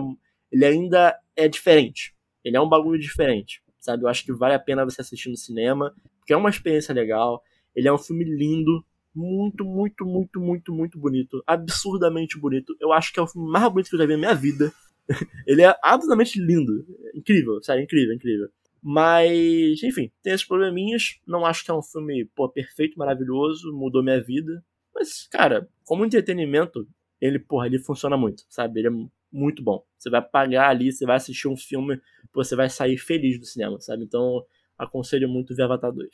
[0.51, 2.15] ele ainda é diferente,
[2.45, 4.03] Ele é um bagulho diferente, sabe?
[4.03, 7.43] Eu acho que vale a pena você assistir no cinema, porque é uma experiência legal.
[7.75, 11.43] Ele é um filme lindo, muito, muito, muito, muito, muito bonito.
[11.47, 12.77] Absurdamente bonito.
[12.81, 14.73] Eu acho que é o filme mais bonito que eu já vi na minha vida.
[15.47, 16.87] ele é absolutamente lindo.
[17.15, 18.49] Incrível, sério, incrível, incrível.
[18.83, 21.21] Mas, enfim, tem esses probleminhas.
[21.27, 24.65] Não acho que é um filme, pô, perfeito, maravilhoso, mudou minha vida.
[24.95, 26.87] Mas, cara, como entretenimento,
[27.21, 28.81] ele, porra, ele funciona muito, sabe?
[28.81, 29.85] Ele é muito bom.
[29.99, 32.01] Você vai pagar ali, você vai assistir um filme,
[32.33, 34.05] você vai sair feliz do cinema, sabe?
[34.05, 34.45] Então,
[34.79, 36.09] aconselho muito ver Avatar 2.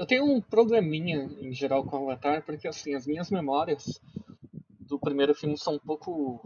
[0.00, 4.00] Eu tenho um probleminha em geral com Avatar, porque assim, as minhas memórias
[4.80, 6.40] do primeiro filme são um pouco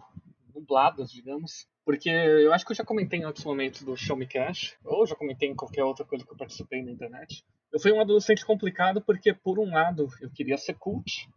[0.52, 1.64] nubladas, digamos.
[1.84, 5.06] Porque eu acho que eu já comentei em outros momentos do Show Me Cash, ou
[5.06, 7.44] já comentei em qualquer outra coisa que eu participei na internet.
[7.72, 11.28] Eu fui um adolescente complicado porque, por um lado, eu queria ser cult,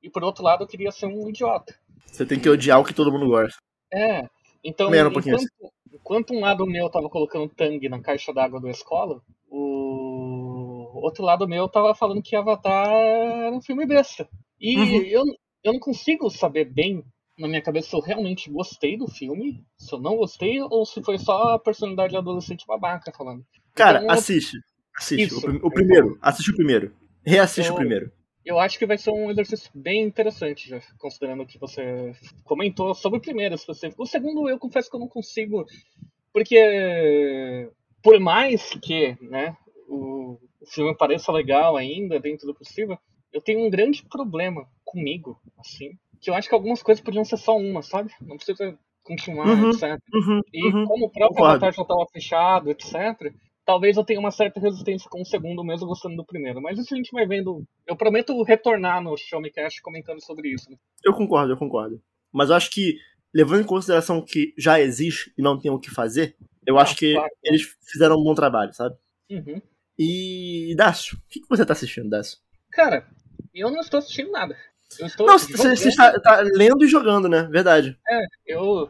[0.00, 1.74] e por outro lado, eu queria ser um idiota.
[2.06, 3.60] Você tem que odiar o que todo mundo gosta.
[3.92, 4.24] É,
[4.62, 5.46] então, um enquanto,
[5.92, 9.69] enquanto, um lado meu tava colocando Tang na caixa d'água da escola, o
[11.00, 14.28] outro lado meu tava falando que Avatar era um filme besta.
[14.60, 15.02] E uhum.
[15.02, 15.24] eu,
[15.64, 17.04] eu não consigo saber bem
[17.38, 21.02] na minha cabeça se eu realmente gostei do filme, se eu não gostei, ou se
[21.02, 23.44] foi só a personalidade adolescente babaca falando.
[23.74, 24.58] Cara, então, assiste.
[24.96, 25.34] Assiste.
[25.34, 26.18] O, o primeiro.
[26.20, 26.92] Assiste o primeiro.
[27.24, 28.12] Reassiste eu, o primeiro.
[28.44, 33.18] Eu acho que vai ser um exercício bem interessante, já, considerando que você comentou sobre
[33.18, 34.02] o primeiro específico.
[34.02, 35.64] O segundo, eu confesso que eu não consigo,
[36.32, 37.70] porque
[38.02, 39.56] por mais que né,
[39.88, 42.98] o, o filme pareça legal ainda, dentro do possível,
[43.32, 47.36] eu tenho um grande problema comigo, assim, que eu acho que algumas coisas podiam ser
[47.36, 48.12] só uma, sabe?
[48.20, 49.98] Não precisa continuar, uhum, etc.
[50.12, 53.32] Uhum, e uhum, como o próprio Avatar já estava fechado, etc.,
[53.64, 56.60] talvez eu tenha uma certa resistência com o segundo, mesmo gostando do primeiro.
[56.60, 57.64] Mas isso a gente vai vendo.
[57.86, 60.70] Eu prometo retornar no Show Me Cash comentando sobre isso.
[60.70, 60.76] Né?
[61.04, 62.02] Eu concordo, eu concordo.
[62.32, 62.96] Mas eu acho que,
[63.32, 66.96] levando em consideração que já existe e não tem o que fazer, eu ah, acho
[66.96, 67.30] que claro.
[67.44, 68.96] eles fizeram um bom trabalho, sabe?
[69.30, 69.62] Uhum.
[70.02, 72.38] E, Dácio, o que você tá assistindo, Dácio?
[72.70, 73.06] Cara,
[73.54, 74.56] eu não estou assistindo nada.
[74.98, 77.42] Eu estou não, você, está, tá lendo e jogando, né?
[77.42, 77.98] Verdade.
[78.08, 78.88] É, eu.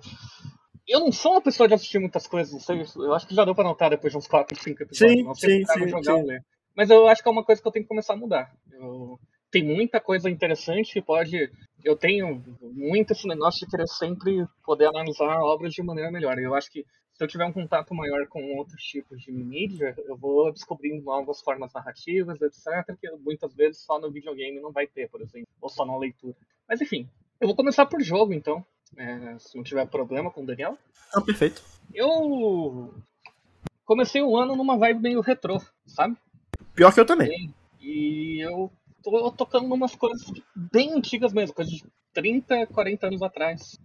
[0.86, 3.54] Eu não sou uma pessoa de assistir muitas coisas, sei, eu acho que já deu
[3.56, 5.18] pra notar depois de uns 4, 5 episódios.
[5.18, 6.22] Sim, não sim, sim, jogar sim.
[6.22, 6.44] Ler.
[6.76, 8.52] Mas eu acho que é uma coisa que eu tenho que começar a mudar.
[8.72, 9.18] Eu...
[9.50, 11.50] Tem muita coisa interessante que pode.
[11.84, 16.38] Eu tenho muito esse negócio de querer sempre poder analisar obras de maneira melhor.
[16.38, 16.84] Eu acho que
[17.20, 21.42] se eu tiver um contato maior com outros tipos de mídia, eu vou descobrindo novas
[21.42, 25.68] formas narrativas, etc., que muitas vezes só no videogame não vai ter, por exemplo, ou
[25.68, 26.34] só na leitura.
[26.66, 27.06] Mas enfim,
[27.38, 28.64] eu vou começar por jogo, então,
[28.96, 30.78] é, se não tiver problema com o Daniel.
[31.12, 31.62] Ah, perfeito.
[31.92, 32.90] Eu
[33.84, 36.16] comecei o ano numa vibe meio retrô, sabe?
[36.74, 37.54] Pior que eu também.
[37.78, 40.24] E, e eu tô tocando umas coisas
[40.56, 43.78] bem antigas mesmo, coisas de 30, 40 anos atrás.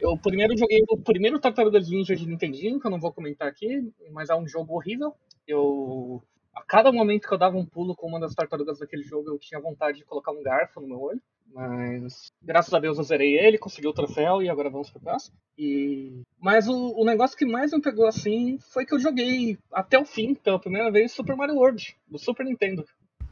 [0.00, 3.90] Eu primeiro joguei o primeiro Tartarugas Ninja de Nintendinho, que eu não vou comentar aqui,
[4.12, 5.14] mas é um jogo horrível.
[5.46, 6.22] Eu
[6.54, 9.38] a cada momento que eu dava um pulo com uma das tartarugas daquele jogo, eu
[9.38, 11.20] tinha vontade de colocar um garfo no meu olho.
[11.52, 15.36] Mas graças a Deus eu zerei ele, consegui o troféu e agora vamos pro próximo.
[15.56, 16.22] E...
[16.40, 20.04] Mas o, o negócio que mais me pegou assim foi que eu joguei até o
[20.04, 22.84] fim, pela primeira vez, Super Mario World, do Super Nintendo.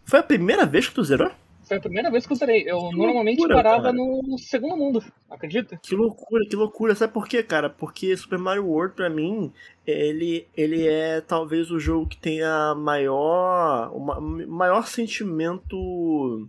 [0.05, 1.31] Foi a primeira vez que tu zerou?
[1.67, 2.63] Foi a primeira vez que eu zerei.
[2.71, 3.95] Eu Que normalmente loucura, parava cara.
[3.95, 5.79] no segundo mundo, acredita?
[5.83, 6.95] Que loucura, que loucura.
[6.95, 7.71] Sabe por quê, cara?
[7.71, 9.53] Porque Super Mario World, pra mim,
[9.87, 16.49] ele, ele é talvez o jogo que tenha maior, o ma- maior sentimento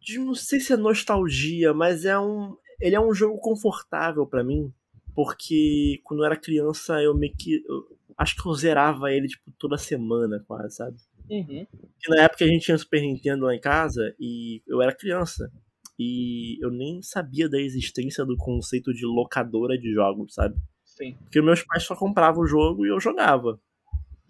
[0.00, 4.42] de não sei se é nostalgia, mas é um, ele é um jogo confortável pra
[4.44, 4.72] mim,
[5.14, 9.50] porque quando eu era criança eu meio que eu acho que eu zerava ele tipo
[9.58, 10.96] toda semana, quase, sabe?
[11.30, 11.66] Uhum.
[12.00, 15.50] que na época a gente tinha Super Nintendo lá em casa e eu era criança.
[15.98, 20.56] E eu nem sabia da existência do conceito de locadora de jogos, sabe?
[20.84, 21.16] Sim.
[21.22, 23.60] Porque meus pais só compravam o jogo e eu jogava.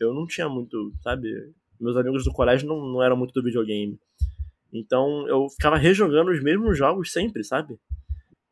[0.01, 1.29] Eu não tinha muito, sabe?
[1.79, 3.99] Meus amigos do colégio não, não eram muito do videogame.
[4.73, 7.79] Então eu ficava rejogando os mesmos jogos sempre, sabe?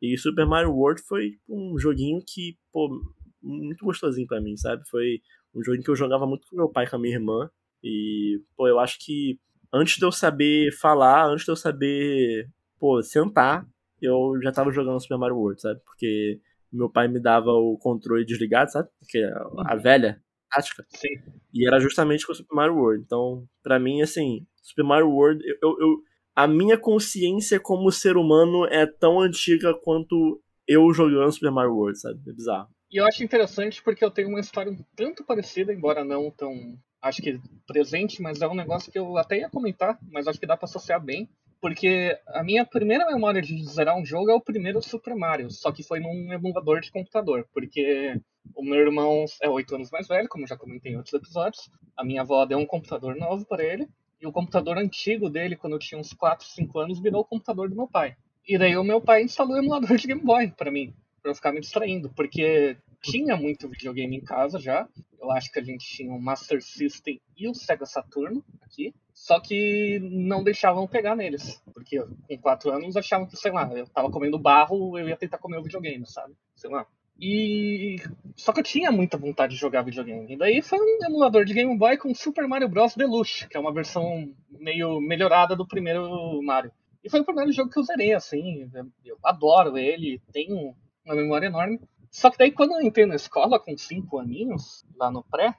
[0.01, 3.01] E Super Mario World foi um joguinho que, pô,
[3.41, 4.87] muito gostosinho pra mim, sabe?
[4.89, 5.21] Foi
[5.55, 7.49] um joguinho que eu jogava muito com meu pai e com a minha irmã.
[7.83, 9.39] E, pô, eu acho que
[9.73, 13.65] antes de eu saber falar, antes de eu saber, pô, sentar,
[14.01, 15.79] eu já tava jogando Super Mario World, sabe?
[15.85, 16.39] Porque
[16.71, 18.89] meu pai me dava o controle desligado, sabe?
[18.99, 19.19] Porque
[19.65, 20.85] a velha tática.
[20.89, 21.09] Sim.
[21.53, 23.03] E era justamente com o Super Mario World.
[23.03, 25.97] Então, pra mim, assim, Super Mario World, eu, eu- eu-
[26.35, 31.99] a minha consciência como ser humano é tão antiga quanto eu jogando Super Mario World,
[31.99, 32.19] sabe?
[32.29, 32.69] É bizarro.
[32.91, 36.53] E eu acho interessante porque eu tenho uma história um tanto parecida, embora não tão,
[37.01, 40.47] acho que presente, mas é um negócio que eu até ia comentar, mas acho que
[40.47, 41.29] dá pra associar bem.
[41.59, 45.71] Porque a minha primeira memória de zerar um jogo é o primeiro Super Mario, só
[45.71, 48.21] que foi num emulador de computador, porque
[48.55, 51.67] o meu irmão é oito anos mais velho, como já comentei em outros episódios.
[51.95, 53.87] A minha avó deu um computador novo para ele,
[54.21, 57.69] e o computador antigo dele, quando eu tinha uns 4, 5 anos, virou o computador
[57.69, 58.15] do meu pai.
[58.47, 60.93] E daí o meu pai instalou o emulador de Game Boy para mim,
[61.27, 64.87] para eu ficar me distraindo, porque tinha muito videogame em casa já.
[65.19, 68.93] Eu acho que a gente tinha o Master System e o Sega Saturno aqui.
[69.13, 71.61] Só que não deixavam pegar neles.
[71.73, 75.37] Porque com 4 anos achavam que, sei lá, eu tava comendo barro, eu ia tentar
[75.39, 76.33] comer o videogame, sabe?
[76.55, 76.85] Sei lá.
[77.19, 77.97] E.
[78.35, 80.33] Só que eu tinha muita vontade de jogar videogame.
[80.33, 82.95] E daí foi um emulador de Game Boy com Super Mario Bros.
[82.95, 86.71] Deluxe, que é uma versão meio melhorada do primeiro Mario.
[87.03, 88.69] E foi o primeiro jogo que eu zerei, assim.
[89.03, 90.75] Eu adoro ele, tenho
[91.07, 91.79] uma memória enorme.
[92.11, 95.55] Só que daí quando eu entrei na escola, com 5 aninhos, lá no pré,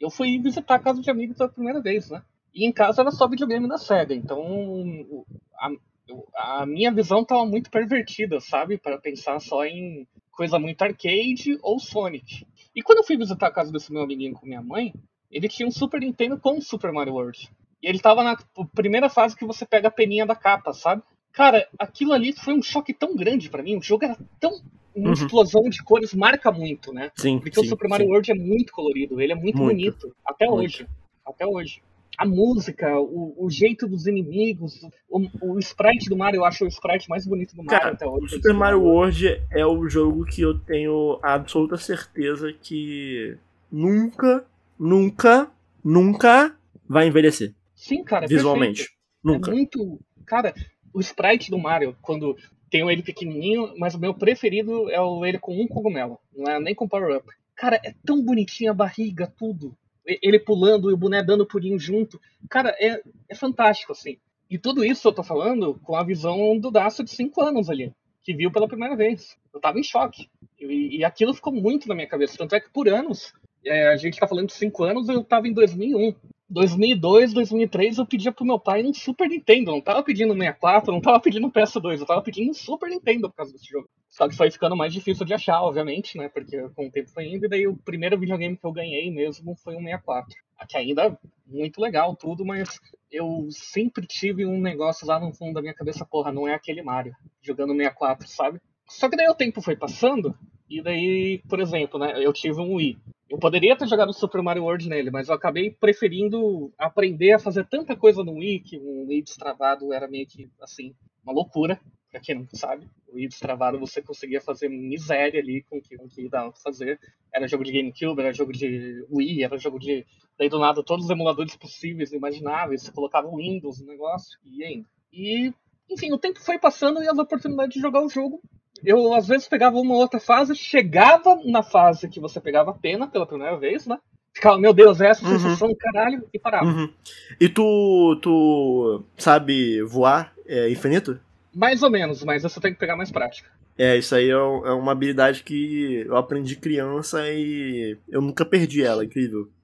[0.00, 2.22] eu fui visitar a casa de amigos pela primeira vez, né?
[2.54, 5.24] E em casa era só videogame da SEGA, então
[5.56, 8.78] a, a minha visão estava muito pervertida, sabe?
[8.78, 12.46] Para pensar só em coisa muito arcade ou Sonic.
[12.74, 14.94] E quando eu fui visitar a casa desse meu amiguinho com minha mãe,
[15.30, 17.50] ele tinha um Super Nintendo com Super Mario World.
[17.82, 18.36] E ele tava na
[18.74, 21.02] primeira fase que você pega a peninha da capa, sabe?
[21.32, 23.76] Cara, aquilo ali foi um choque tão grande para mim.
[23.76, 24.60] O jogo era tão.
[24.98, 25.12] Uma uhum.
[25.12, 27.10] explosão de cores marca muito, né?
[27.16, 27.38] Sim.
[27.38, 28.12] Porque sim, o Super Mario sim.
[28.12, 29.74] World é muito colorido, ele é muito, muito.
[29.74, 30.16] bonito.
[30.24, 30.64] Até muito.
[30.64, 30.86] hoje.
[31.24, 31.82] Até hoje
[32.18, 36.68] a música, o, o, jeito dos inimigos, o, o, sprite do Mario, eu acho o
[36.68, 38.24] sprite mais bonito do Mario Cara, até hoje.
[38.24, 43.38] O Super Mario World é o jogo que eu tenho a absoluta certeza que
[43.70, 44.44] nunca,
[44.76, 45.48] nunca,
[45.84, 46.56] nunca
[46.88, 47.54] vai envelhecer.
[47.76, 48.24] Sim, cara.
[48.24, 48.78] É Visualmente.
[48.78, 48.98] Perfeito.
[49.22, 49.50] Nunca.
[49.52, 50.00] É muito.
[50.26, 50.52] Cara,
[50.92, 52.36] o sprite do Mario, quando
[52.70, 56.18] tem ele pequenininho, mas o meu preferido é o ele com um cogumelo.
[56.34, 57.26] Não é nem com power-up.
[57.54, 59.76] Cara, é tão bonitinho a barriga, tudo
[60.22, 62.20] ele pulando e o boné dando pulinho junto.
[62.48, 64.16] Cara, é, é fantástico, assim.
[64.48, 67.92] E tudo isso eu tô falando com a visão do Daço de 5 anos ali,
[68.22, 69.36] que viu pela primeira vez.
[69.52, 70.28] Eu tava em choque.
[70.58, 72.38] E, e aquilo ficou muito na minha cabeça.
[72.38, 75.46] Tanto é que por anos, é, a gente tá falando de 5 anos, eu tava
[75.46, 76.14] em 2001.
[76.50, 79.70] 2002, 2003 eu pedia pro meu pai um Super Nintendo.
[79.70, 83.36] Não tava pedindo 64, não tava pedindo PS2, eu tava pedindo um Super Nintendo por
[83.36, 83.88] causa desse jogo.
[84.08, 86.28] Só que foi ficando mais difícil de achar, obviamente, né?
[86.28, 89.54] Porque com o tempo foi indo, e daí o primeiro videogame que eu ganhei mesmo
[89.56, 90.34] foi um 64.
[90.68, 92.80] Que ainda muito legal tudo, mas
[93.12, 96.82] eu sempre tive um negócio lá no fundo da minha cabeça, porra, não é aquele
[96.82, 98.60] Mario jogando 64, sabe?
[98.86, 100.34] Só que daí o tempo foi passando,
[100.68, 102.98] e daí, por exemplo, né, eu tive um Wii.
[103.28, 107.66] Eu poderia ter jogado Super Mario World nele, mas eu acabei preferindo aprender a fazer
[107.66, 111.78] tanta coisa no Wii, que um Wii destravado era meio que, assim, uma loucura,
[112.10, 112.88] pra quem não sabe.
[113.06, 116.98] O Wii destravado você conseguia fazer miséria ali com o que, que dava pra fazer.
[117.30, 120.06] Era jogo de GameCube, era jogo de Wii, era jogo de...
[120.38, 124.88] Daí do nada todos os emuladores possíveis, imagináveis, você colocava Windows no negócio, e ainda.
[125.12, 125.52] E,
[125.90, 128.40] enfim, o tempo foi passando e as oportunidades de jogar o jogo
[128.84, 133.06] eu às vezes pegava uma outra fase, chegava na fase que você pegava a pena
[133.06, 133.98] pela primeira vez, né?
[134.32, 135.38] Ficava, meu Deus, essa uhum.
[135.38, 136.66] sensação, caralho, e parava.
[136.66, 136.92] Uhum.
[137.40, 141.18] E tu, tu sabe voar é, infinito?
[141.54, 143.50] Mais ou menos, mas você tem que pegar mais prática.
[143.76, 148.82] É, isso aí é, é uma habilidade que eu aprendi criança e eu nunca perdi
[148.82, 149.48] ela, incrível.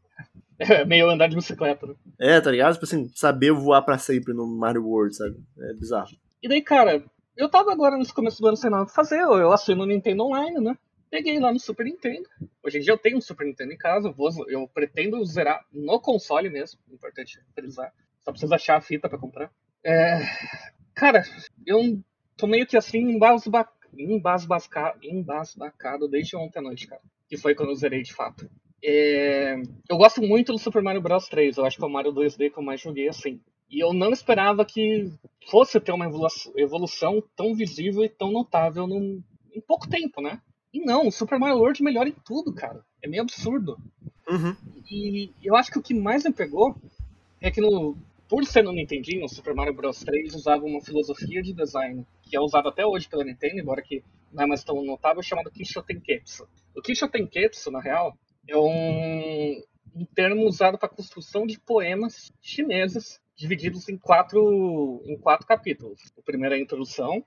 [0.56, 1.94] É meio andar de bicicleta, né?
[2.16, 2.74] É, tá ligado?
[2.74, 5.36] Tipo assim, saber voar pra sempre no Mario World, sabe?
[5.58, 6.10] É bizarro.
[6.40, 7.02] E daí, cara,
[7.36, 10.24] eu tava agora nesse começo do ano sem nada pra fazer, eu assino o Nintendo
[10.24, 10.76] Online, né?
[11.10, 12.28] Peguei lá no Super Nintendo.
[12.62, 15.64] Hoje em dia eu tenho um Super Nintendo em casa, eu, vou, eu pretendo zerar
[15.72, 17.92] no console mesmo, importante frisar.
[18.24, 19.50] Só precisa achar a fita para comprar.
[19.84, 20.20] É...
[20.94, 21.22] Cara,
[21.66, 22.00] eu
[22.36, 23.68] tô meio que assim embasba...
[23.96, 27.02] embasbacado, embasbacado desde ontem à noite, cara.
[27.28, 28.50] Que foi quando eu zerei de fato.
[28.82, 29.54] É...
[29.88, 32.50] Eu gosto muito do Super Mario Bros 3, eu acho que é o Mario 2D
[32.50, 33.40] que eu mais joguei assim.
[33.74, 35.10] E eu não esperava que
[35.50, 36.08] fosse ter uma
[36.56, 39.20] evolução tão visível e tão notável num,
[39.52, 40.40] em pouco tempo, né?
[40.72, 42.84] E não, o Super Mario World melhora em tudo, cara.
[43.02, 43.76] É meio absurdo.
[44.28, 44.54] Uhum.
[44.88, 46.76] E eu acho que o que mais me pegou
[47.40, 47.96] é que, no,
[48.28, 50.04] por ser no Nintendinho, o Super Mario Bros.
[50.04, 54.04] 3 usava uma filosofia de design que é usada até hoje pela Nintendo, embora que
[54.32, 56.46] não é mais tão notável, chamada Kisho Tenketsu.
[56.76, 59.60] O Kisho Tenketsu, na real, é um,
[59.96, 66.00] um termo usado para construção de poemas chineses divididos em quatro, em quatro capítulos.
[66.16, 67.24] O primeiro é a introdução,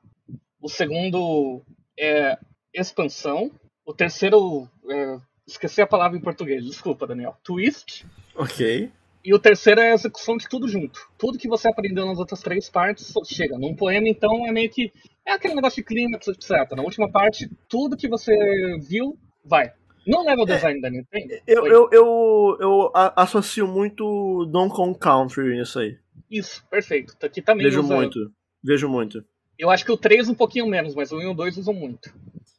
[0.62, 1.62] o segundo
[1.98, 2.38] é
[2.74, 3.52] expansão,
[3.86, 5.18] o terceiro, é,
[5.48, 8.06] esqueci a palavra em português, desculpa, Daniel, twist.
[8.36, 8.92] Ok.
[9.24, 11.00] E o terceiro é a execução de tudo junto.
[11.18, 13.58] Tudo que você aprendeu nas outras três partes chega.
[13.58, 14.92] Num poema, então, é meio que.
[15.26, 16.72] É aquele negócio de clímax, etc.
[16.72, 18.34] Na última parte, tudo que você
[18.88, 19.74] viu vai.
[20.08, 21.34] Não leva o design é, da Nintendo?
[21.46, 25.98] Eu, eu, eu, eu, associo muito Donkey Kong Country nisso aí.
[26.32, 27.14] Isso, perfeito.
[27.22, 28.32] Aqui também Vejo usa, muito.
[28.64, 29.26] Vejo muito.
[29.60, 31.74] Eu acho que o 3 um pouquinho menos, mas o 1 e o 2 usam
[31.74, 32.14] muito.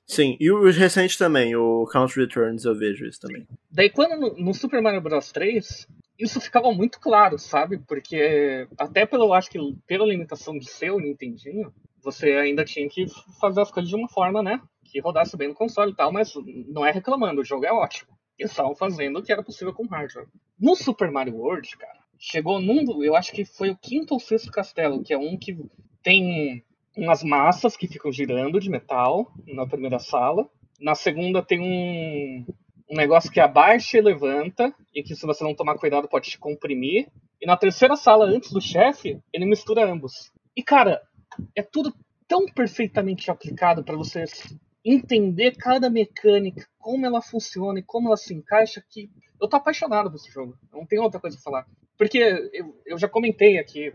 [0.07, 3.47] Sim, e os recentes também, o Count Returns eu vejo isso também.
[3.71, 5.87] Daí quando no, no, Super Mario Bros 3,
[6.19, 7.79] isso ficava muito claro, sabe?
[7.87, 13.07] Porque até pelo, acho que pela limitação de ser o Nintendinho, você ainda tinha que
[13.39, 14.61] fazer as coisas de uma forma, né?
[14.91, 16.33] Que rodasse bem no console e tal, mas
[16.69, 18.11] não é reclamando, o jogo é ótimo.
[18.39, 20.29] Eles estavam fazendo o que era possível com hardware.
[20.59, 24.51] No Super Mario World, cara, chegou num, eu acho que foi o quinto ou sexto
[24.51, 25.59] castelo, que é um que
[26.03, 26.65] tem
[26.97, 30.49] umas massas que ficam girando de metal na primeira sala.
[30.81, 32.47] Na segunda tem um,
[32.91, 36.39] um negócio que abaixa e levanta, e que se você não tomar cuidado pode te
[36.39, 37.09] comprimir.
[37.41, 40.33] E na terceira sala, antes do chefe, ele mistura ambos.
[40.57, 41.03] E cara,
[41.55, 41.95] é tudo
[42.27, 44.25] tão perfeitamente aplicado para você
[44.85, 49.11] entender cada mecânica, como ela funciona e como ela se encaixa, que
[49.41, 50.57] eu tô apaixonado por esse jogo.
[50.73, 51.67] Não tem outra coisa a falar.
[51.97, 52.19] Porque
[52.53, 53.93] eu, eu já comentei aqui,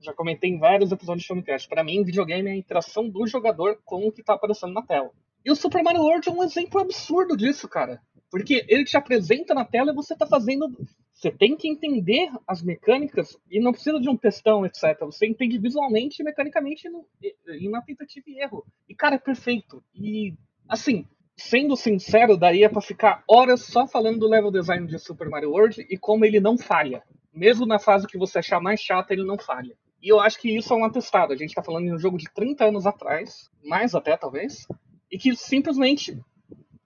[0.00, 3.80] já comentei em vários episódios de Filmcast, para mim, videogame é a interação do jogador
[3.84, 5.10] com o que tá aparecendo na tela.
[5.44, 8.00] E o Super Mario World é um exemplo absurdo disso, cara.
[8.30, 10.68] Porque ele te apresenta na tela e você tá fazendo.
[11.14, 14.98] Você tem que entender as mecânicas e não precisa de um testão, etc.
[15.00, 18.64] Você entende visualmente, mecanicamente no, e na tentativa e erro.
[18.88, 19.82] E, cara, é perfeito.
[19.94, 20.34] E,
[20.68, 25.50] assim, sendo sincero, daria para ficar horas só falando do level design de Super Mario
[25.50, 27.02] World e como ele não falha.
[27.32, 29.76] Mesmo na fase que você achar mais chata, ele não falha.
[30.02, 31.32] E eu acho que isso é um atestado.
[31.32, 34.66] A gente tá falando de um jogo de 30 anos atrás, mais até talvez,
[35.10, 36.18] e que simplesmente,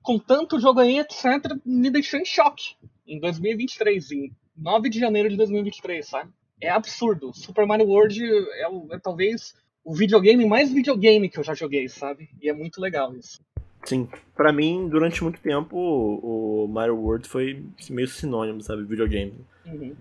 [0.02, 2.76] com tanto jogo aí, etc., me deixou em choque.
[3.06, 6.30] Em 2023, em 9 de janeiro de 2023, sabe?
[6.60, 7.32] É absurdo.
[7.34, 9.54] Super Mario World é, é talvez
[9.84, 12.30] o videogame mais videogame que eu já joguei, sabe?
[12.40, 13.40] E é muito legal isso.
[13.84, 19.34] Sim, para mim, durante muito tempo, o Mario World foi meio sinônimo, sabe, videogame.
[19.66, 19.94] Uhum.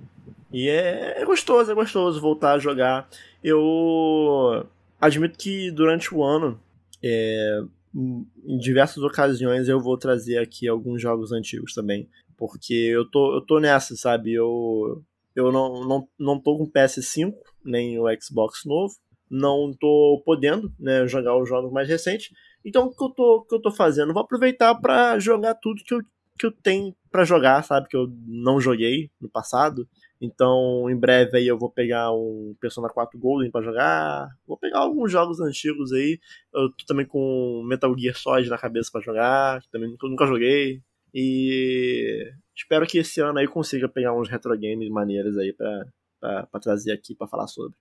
[0.54, 3.10] E é, é gostoso, é gostoso voltar a jogar.
[3.44, 4.68] Eu
[5.00, 6.60] admito que durante o ano,
[7.04, 12.10] é, em diversas ocasiões, eu vou trazer aqui alguns jogos antigos também.
[12.38, 14.34] Porque eu tô, eu tô nessa, sabe?
[14.34, 15.04] Eu,
[15.36, 18.94] eu não, não, não tô com PS5, nem o Xbox novo.
[19.30, 22.30] Não tô podendo né, jogar os jogos mais recentes.
[22.66, 24.14] Então, o que eu tô, que eu tô fazendo?
[24.14, 26.02] Vou aproveitar para jogar tudo que eu,
[26.38, 27.88] que eu tenho para jogar, sabe?
[27.88, 29.88] Que eu não joguei no passado.
[30.24, 34.30] Então, em breve aí eu vou pegar um Persona 4 Golden para jogar.
[34.46, 36.20] Vou pegar alguns jogos antigos aí.
[36.54, 40.28] Eu tô também com Metal Gear Solid na cabeça para jogar, que também nunca, nunca
[40.28, 40.80] joguei.
[41.12, 46.92] E espero que esse ano aí consiga pegar uns retro games maneiros aí para trazer
[46.92, 47.74] aqui para falar sobre.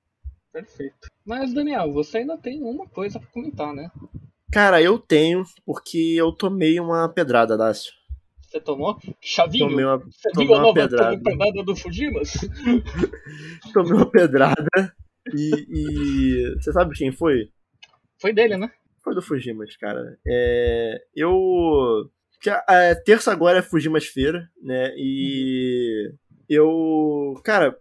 [0.51, 1.09] Perfeito.
[1.25, 3.91] Mas Daniel, você ainda tem uma coisa para comentar, né?
[4.51, 7.93] Cara, eu tenho, porque eu tomei uma pedrada, Dácio.
[8.51, 8.99] Você tomou?
[9.21, 9.69] Chavinho?
[9.69, 11.23] Tomei uma, Você tomei uma pedrada.
[11.23, 12.33] pedrada do Fujimas?
[13.73, 14.93] tomei uma pedrada
[15.33, 16.55] e, e.
[16.57, 17.49] Você sabe quem foi?
[18.21, 18.73] Foi dele, né?
[19.05, 20.19] Foi do Fujimas, cara.
[20.27, 22.11] É, eu.
[22.67, 24.93] A, a terça agora é Fujimas Feira, né?
[24.97, 26.13] E.
[26.49, 27.41] Eu.
[27.45, 27.79] Cara,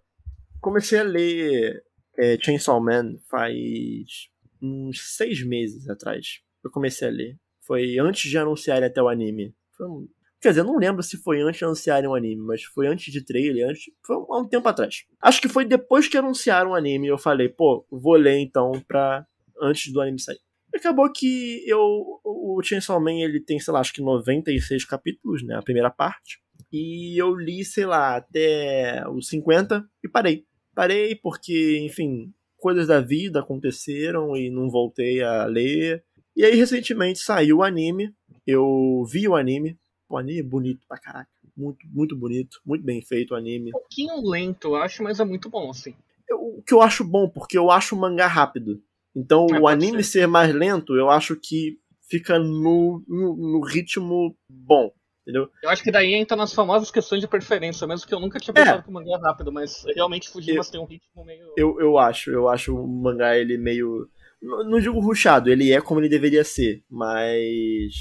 [0.62, 1.84] comecei a ler
[2.16, 4.30] é, Chainsaw Man faz
[4.62, 6.42] uns seis meses atrás.
[6.64, 7.40] Eu comecei a ler.
[7.66, 9.56] Foi antes de anunciarem até o anime.
[9.76, 10.08] Foi um...
[10.42, 13.24] Quer dizer, não lembro se foi antes de anunciarem o anime, mas foi antes de
[13.24, 13.84] trailer, antes.
[14.06, 15.04] Foi há um tempo atrás.
[15.22, 19.26] Acho que foi depois que anunciaram o anime, eu falei, pô, vou ler então pra.
[19.62, 20.40] antes do anime sair.
[20.74, 21.80] Acabou que eu.
[22.24, 25.56] O Chainsaw Man ele tem, sei lá, acho que 96 capítulos, né?
[25.56, 26.40] A primeira parte.
[26.72, 30.46] E eu li, sei lá, até os 50 e parei.
[30.76, 36.04] Parei porque, enfim, coisas da vida aconteceram e não voltei a ler.
[36.36, 38.14] E aí, recentemente saiu o anime.
[38.46, 39.78] Eu vi o anime.
[40.10, 41.30] O anime é bonito pra caraca.
[41.56, 42.60] Muito, muito bonito.
[42.66, 43.70] Muito bem feito o anime.
[43.70, 45.94] Um pouquinho lento, eu acho, mas é muito bom, assim.
[46.32, 48.82] O que eu acho bom, porque eu acho o mangá rápido.
[49.16, 50.28] Então, É, o anime ser.
[50.28, 51.78] mais lento, eu acho que
[52.10, 54.92] fica no, no, no ritmo bom.
[55.22, 55.50] Entendeu?
[55.62, 58.52] Eu acho que daí entra nas famosas questões de preferência, mesmo que eu nunca tinha
[58.52, 58.64] É.
[58.64, 61.54] pensado que o mangá é rápido, mas realmente Fujimas tem um ritmo meio.
[61.56, 64.08] Eu, eu acho, eu acho o mangá ele meio.
[64.42, 67.94] Não não digo ruchado, ele é como ele deveria ser, mas.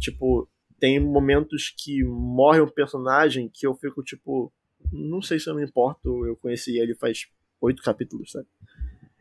[0.00, 0.48] Tipo,
[0.82, 4.52] tem momentos que morre um personagem que eu fico tipo.
[4.90, 7.28] Não sei se eu me importo, eu conheci ele faz
[7.60, 8.48] oito capítulos, sabe?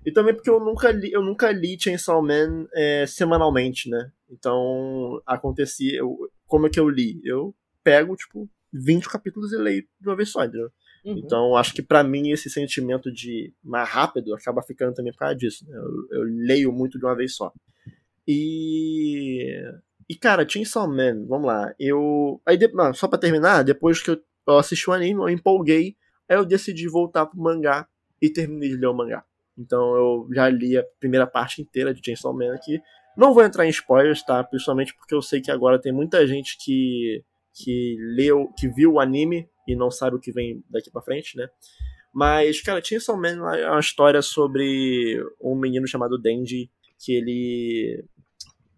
[0.04, 4.12] E também porque eu nunca li, eu nunca li Chainsaw Man é, semanalmente, né?
[4.28, 6.00] Então, acontecia.
[6.00, 7.22] Eu, como é que eu li?
[7.24, 7.54] Eu
[7.84, 10.72] pego, tipo, 20 capítulos e leio de uma vez só, entendeu?
[11.06, 11.20] Uhum.
[11.20, 15.36] Então, acho que pra mim esse sentimento de mais rápido acaba ficando também por causa
[15.36, 15.64] disso.
[15.70, 15.78] Né?
[15.78, 17.54] Eu, eu leio muito de uma vez só.
[18.28, 19.46] E.
[20.12, 21.74] E, cara, Chainsaw Man, vamos lá.
[21.80, 22.42] Eu.
[22.46, 22.70] Aí, de...
[22.96, 25.96] só pra terminar, depois que eu, eu assisti o anime, eu empolguei.
[26.28, 27.88] Aí eu decidi voltar pro mangá
[28.22, 29.24] e terminei de ler o mangá.
[29.58, 32.82] Então eu já li a primeira parte inteira de Chainsaw Man aqui.
[33.16, 34.44] Não vou entrar em spoilers, tá?
[34.44, 39.00] Principalmente porque eu sei que agora tem muita gente que que leu, que viu o
[39.00, 41.48] anime e não sabe o que vem daqui para frente, né?
[42.14, 48.04] Mas, cara, Chainsaw Man é uma história sobre um menino chamado Denji, que ele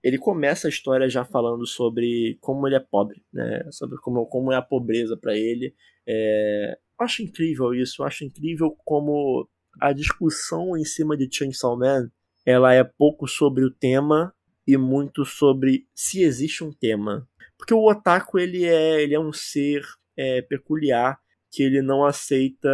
[0.04, 3.66] ele começa a história já falando sobre como ele é pobre, né?
[3.72, 5.74] Sobre como, como é a pobreza para ele.
[6.06, 9.48] É, acho incrível isso, acho incrível como
[9.80, 12.12] a discussão em cima de Chainsaw Man,
[12.46, 14.34] ela é pouco sobre o tema
[14.68, 17.28] e muito sobre se existe um tema.
[17.58, 19.84] Porque o otaku ele é, ele é um ser
[20.18, 21.18] é, peculiar
[21.50, 22.70] que ele não aceita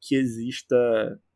[0.00, 0.76] que exista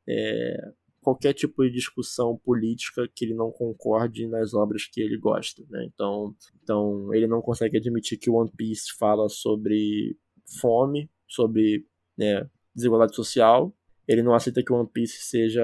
[0.08, 0.56] é,
[1.04, 5.86] qualquer tipo de discussão política que ele não concorde nas obras que ele gosta, né?
[5.92, 10.16] Então, então ele não consegue admitir que One Piece fala sobre
[10.60, 11.86] fome, sobre
[12.16, 13.76] né, desigualdade social.
[14.08, 15.62] Ele não aceita que One Piece seja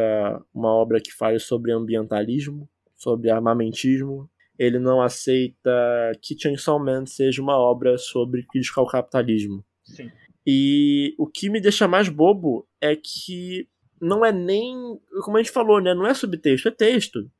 [0.54, 4.30] uma obra que fale sobre ambientalismo, sobre armamentismo.
[4.58, 5.70] Ele não aceita
[6.20, 9.64] que Chainsaw Man seja uma obra sobre crítica ao capitalismo.
[9.84, 10.10] Sim.
[10.46, 13.68] E o que me deixa mais bobo é que
[14.00, 14.98] não é nem.
[15.22, 15.94] Como a gente falou, né?
[15.94, 17.30] Não é subtexto, é texto.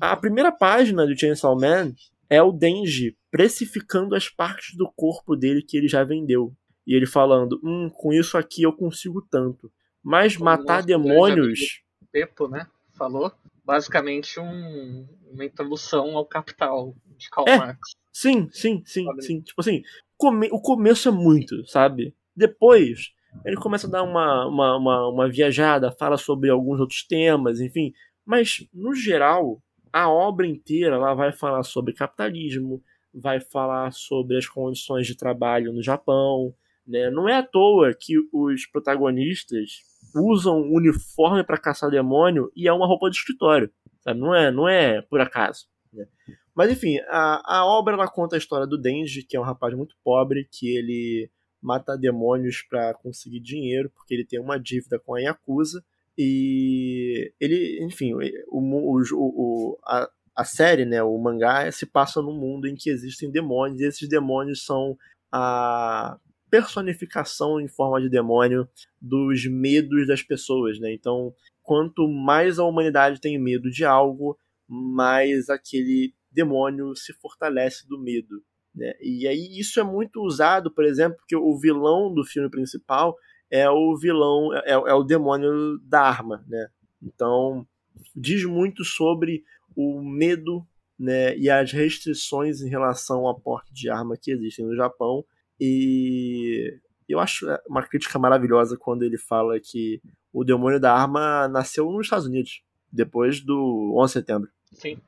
[0.00, 1.94] A primeira página do Chainsaw Man
[2.28, 6.52] é o Denji precificando as partes do corpo dele que ele já vendeu.
[6.86, 9.70] E ele falando: Hum, com isso aqui eu consigo tanto.
[10.02, 11.82] Mas Como matar demônios.
[12.10, 12.66] Pepo, né?
[12.96, 13.32] Falou.
[13.64, 17.80] Basicamente um, uma introdução ao capital de Karl é, Marx.
[18.10, 19.40] Sim, sim, sim, sim.
[19.42, 19.82] Tipo assim,
[20.16, 22.14] come, o começo é muito, sabe?
[22.34, 23.12] Depois
[23.48, 27.94] ele começa a dar uma, uma, uma, uma viajada, fala sobre alguns outros temas, enfim.
[28.24, 32.82] Mas, no geral, a obra inteira ela vai falar sobre capitalismo,
[33.12, 36.54] vai falar sobre as condições de trabalho no Japão.
[36.86, 37.10] Né?
[37.10, 39.80] Não é à toa que os protagonistas
[40.14, 43.70] usam uniforme para caçar demônio e é uma roupa de escritório.
[44.02, 44.20] Sabe?
[44.20, 45.66] Não, é, não é por acaso.
[45.90, 46.06] Né?
[46.54, 49.74] Mas enfim, a, a obra ela conta a história do Denji, que é um rapaz
[49.74, 51.30] muito pobre, que ele
[51.60, 55.84] mata demônios para conseguir dinheiro, porque ele tem uma dívida com a Yakuza.
[56.16, 62.38] E ele, enfim, o, o, o, a, a série, né, o mangá, se passa num
[62.38, 64.96] mundo em que existem demônios, e esses demônios são
[65.30, 66.18] a
[66.50, 68.68] personificação em forma de demônio
[69.00, 70.92] dos medos das pessoas, né?
[70.92, 77.98] Então, quanto mais a humanidade tem medo de algo, mais aquele demônio se fortalece do
[77.98, 78.42] medo.
[78.74, 78.92] Né?
[79.00, 83.16] E aí isso é muito usado, por exemplo, porque o vilão do filme principal
[83.50, 86.68] é o vilão, é, é o demônio da arma, né?
[87.02, 87.66] Então
[88.14, 89.42] diz muito sobre
[89.74, 90.66] o medo
[90.98, 95.24] né, e as restrições em relação ao porte de arma que existem no Japão.
[95.60, 100.00] E eu acho uma crítica maravilhosa quando ele fala que
[100.32, 102.62] o demônio da arma nasceu nos Estados Unidos,
[102.92, 104.50] depois do 11 de setembro.
[104.72, 104.98] Sim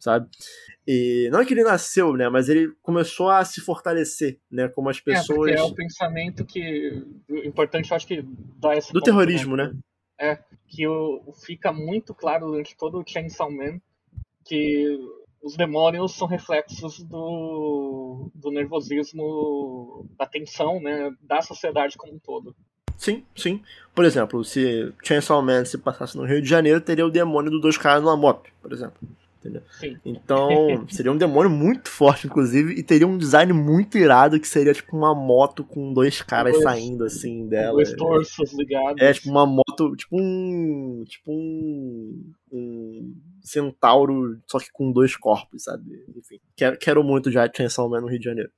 [0.00, 0.28] sabe?
[0.86, 2.28] E não é que ele nasceu, né?
[2.28, 4.68] Mas ele começou a se fortalecer, né?
[4.68, 5.52] Como as pessoas.
[5.52, 7.04] É, é o pensamento que.
[7.44, 8.24] Importante, eu acho que
[8.58, 8.88] dá esse.
[8.88, 9.66] Do ponto, terrorismo, né?
[9.68, 9.78] né?
[10.18, 13.80] É, que o, fica muito claro durante todo o Chainsaw Man
[14.44, 14.98] que
[15.42, 21.14] os demônios são reflexos do, do nervosismo, da tensão, né?
[21.22, 22.54] Da sociedade como um todo.
[22.96, 23.62] Sim, sim.
[23.94, 27.62] Por exemplo, se Chainsaw Man se passasse no Rio de Janeiro, teria o demônio dos
[27.62, 28.98] dois caras numa moto, por exemplo.
[29.40, 29.62] Entendeu?
[29.78, 29.96] Sim.
[30.04, 30.48] Então,
[30.88, 34.94] seria um demônio muito forte, inclusive, e teria um design muito irado que seria tipo
[34.94, 37.72] uma moto com dois caras dois, saindo assim dela.
[37.72, 39.00] Dois torsos ligados.
[39.00, 41.04] É, tipo uma moto, tipo um.
[41.08, 42.32] Tipo um.
[42.52, 46.04] Um centauro, só que com dois corpos, sabe?
[46.14, 46.38] Enfim.
[46.56, 48.50] Quero, quero muito já Chainsaw Man no Rio de Janeiro.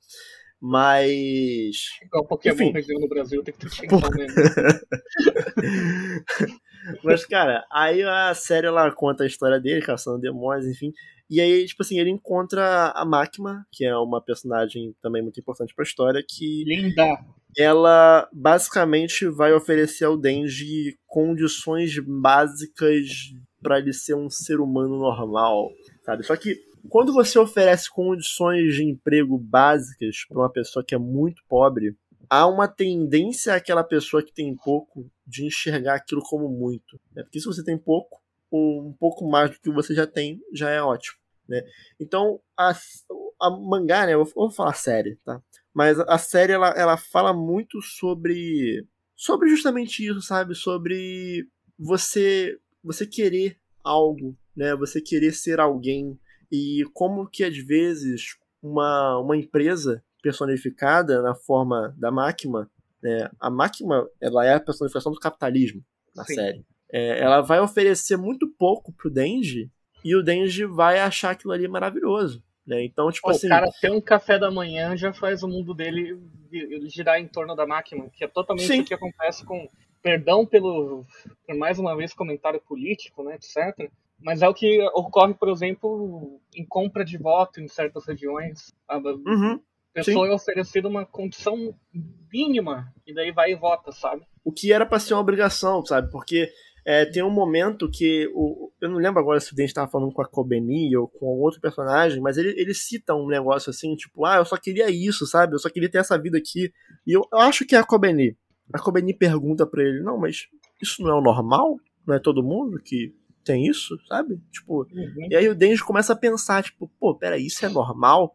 [0.65, 1.89] Mas.
[2.05, 2.73] Igual Pokémon Enfim.
[3.01, 4.09] no Brasil, tem que ter Chainsaw Man.
[7.03, 10.93] Mas, cara, aí a série ela conta a história dele, caçando demônios, enfim.
[11.29, 15.75] E aí, tipo assim, ele encontra a Máquina, que é uma personagem também muito importante
[15.75, 16.63] pra história, que.
[16.65, 17.19] Linda!
[17.59, 23.09] Ela basicamente vai oferecer ao Denji condições básicas
[23.61, 25.73] para ele ser um ser humano normal,
[26.05, 26.23] sabe?
[26.25, 26.57] Só que
[26.89, 31.97] quando você oferece condições de emprego básicas para uma pessoa que é muito pobre,
[32.29, 37.01] há uma tendência àquela pessoa que tem pouco de enxergar aquilo como muito.
[37.15, 37.23] Né?
[37.23, 38.21] Porque se você tem pouco,
[38.53, 41.19] um pouco mais do que você já tem, já é ótimo.
[41.49, 41.63] Né?
[42.01, 42.73] Então, a,
[43.41, 44.17] a mangá, né?
[44.17, 45.43] Vou, falar série, tá?
[45.75, 50.55] Mas a série, ela, ela fala muito sobre sobre justamente isso, sabe?
[50.55, 51.47] Sobre
[51.79, 54.75] você você querer algo, né?
[54.77, 56.19] Você querer ser alguém
[56.53, 62.71] e como que às vezes uma, uma empresa personificada na forma da máquina.
[63.03, 63.29] Né?
[63.41, 65.83] A máquina ela é a personificação do capitalismo
[66.15, 66.35] na Sim.
[66.35, 66.67] série.
[66.93, 69.71] É, ela vai oferecer muito pouco pro Denji
[70.05, 72.45] e o Denji vai achar aquilo ali maravilhoso.
[72.67, 72.85] Né?
[72.85, 73.47] Então, tipo assim.
[73.47, 76.21] O cara ter um café da manhã já faz o mundo dele
[76.87, 78.81] girar em torno da máquina, que é totalmente Sim.
[78.81, 79.69] o que acontece com.
[80.03, 81.05] Perdão pelo.
[81.47, 83.91] por mais uma vez comentário político, né, etc.
[84.23, 88.73] Mas é o que ocorre, por exemplo, em compra de voto em certas regiões.
[88.89, 89.61] A uhum,
[89.93, 90.33] pessoa sim.
[90.33, 91.75] é oferecida uma condição
[92.33, 94.23] mínima e daí vai e vota, sabe?
[94.45, 96.11] O que era para ser uma obrigação, sabe?
[96.11, 96.51] Porque
[96.85, 98.29] é, tem um momento que.
[98.35, 101.27] O, eu não lembro agora se o Dente estava falando com a Kobeni ou com
[101.41, 105.27] outro personagem, mas ele, ele cita um negócio assim, tipo, ah, eu só queria isso,
[105.27, 105.55] sabe?
[105.55, 106.73] Eu só queria ter essa vida aqui.
[107.07, 108.37] E eu, eu acho que é a Kobeni.
[108.73, 110.49] A Kobeni pergunta para ele, não, mas
[110.81, 111.77] isso não é o normal?
[112.07, 113.15] Não é todo mundo que
[113.45, 114.41] tem isso, sabe?
[114.51, 115.29] Tipo, uhum.
[115.31, 118.35] e aí o Denji começa a pensar, tipo, pô, peraí, isso é normal?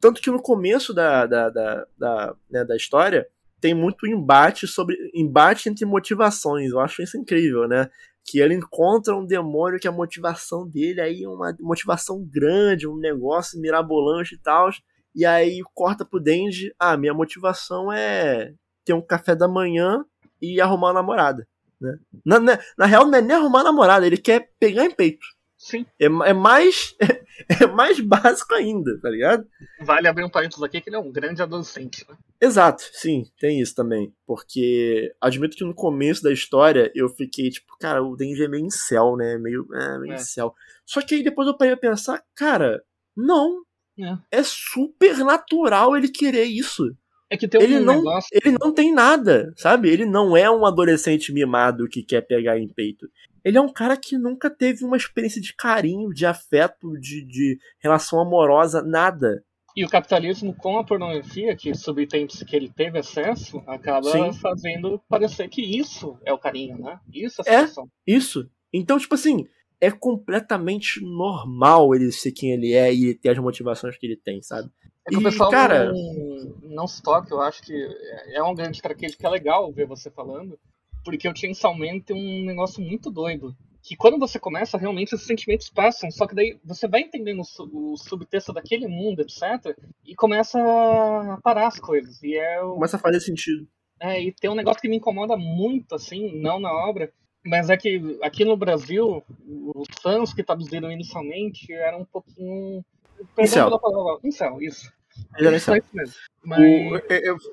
[0.00, 3.26] Tanto que no começo da, da, da, da, né, da história
[3.60, 6.70] tem muito embate sobre embate entre motivações.
[6.70, 7.88] Eu acho isso incrível, né?
[8.24, 12.96] Que ele encontra um demônio que a motivação dele aí é uma motivação grande, um
[12.96, 14.70] negócio mirabolante e tal.
[15.14, 18.52] E aí corta pro Denji, ah, minha motivação é
[18.84, 20.04] ter um café da manhã
[20.40, 21.46] e arrumar uma namorada.
[21.80, 21.98] Né?
[22.24, 25.26] Na, na, na, real, não é nem arrumar namorada, ele quer pegar em peito.
[25.56, 25.84] Sim.
[25.98, 27.24] É, é mais é,
[27.64, 29.46] é, mais básico ainda, tá ligado?
[29.80, 32.16] Vale abrir um parênteses aqui que ele é um grande adolescente, né?
[32.40, 34.14] Exato, sim, tem isso também.
[34.24, 38.64] Porque admito que no começo da história eu fiquei tipo, cara, o Denji é meio
[38.64, 39.36] incel, né?
[39.36, 40.16] Meio, é, meio é.
[40.16, 40.54] incel.
[40.86, 42.82] Só que aí depois eu parei a pensar, cara,
[43.16, 43.64] não.
[44.00, 44.38] É.
[44.38, 46.96] é super natural ele querer isso.
[47.30, 48.28] É que tem um ele não, negócio...
[48.32, 49.90] Ele não tem nada, sabe?
[49.90, 53.06] Ele não é um adolescente mimado que quer pegar em peito.
[53.44, 57.58] Ele é um cara que nunca teve uma experiência de carinho, de afeto, de, de
[57.80, 59.42] relação amorosa, nada.
[59.76, 64.32] E o capitalismo com a pornografia, que subtende que ele teve acesso, acaba Sim.
[64.32, 66.98] fazendo parecer que isso é o carinho, né?
[67.12, 67.84] Isso é a situação.
[67.84, 68.50] É, isso.
[68.72, 69.46] Então, tipo assim,
[69.80, 74.42] é completamente normal ele ser quem ele é e ter as motivações que ele tem,
[74.42, 74.68] sabe?
[75.08, 75.90] É que e, o pessoal cara...
[75.90, 77.74] não, não se toca, eu acho que
[78.32, 80.58] é uma grande característica é legal ver você falando,
[81.04, 83.56] porque o Chainsaw Man tem um negócio muito doido.
[83.82, 87.40] Que quando você começa, realmente os sentimentos passam, só que daí você vai entendendo
[87.72, 92.22] o, subtexto daquele mundo, etc., e começa a parar as coisas.
[92.22, 92.74] E é o...
[92.74, 93.66] Começa a fazer sentido.
[93.98, 97.10] É, e tem um negócio que me incomoda muito, assim, não na obra,
[97.46, 99.24] mas é que aqui no Brasil,
[99.74, 102.84] os fãs que traduziram inicialmente eram um pouquinho.
[103.34, 104.20] Perdão pela palavra.
[104.22, 104.92] Incel, isso.
[105.36, 106.14] Ele é isso mesmo.
[106.44, 106.58] Mas...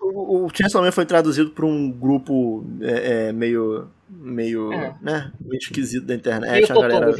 [0.01, 3.89] O, o, o Chainsaw foi traduzido por um grupo é, é, meio.
[4.09, 4.72] meio.
[4.72, 4.95] É.
[5.01, 5.32] né?
[5.39, 6.72] meio esquisito da internet.
[6.72, 7.11] a galera.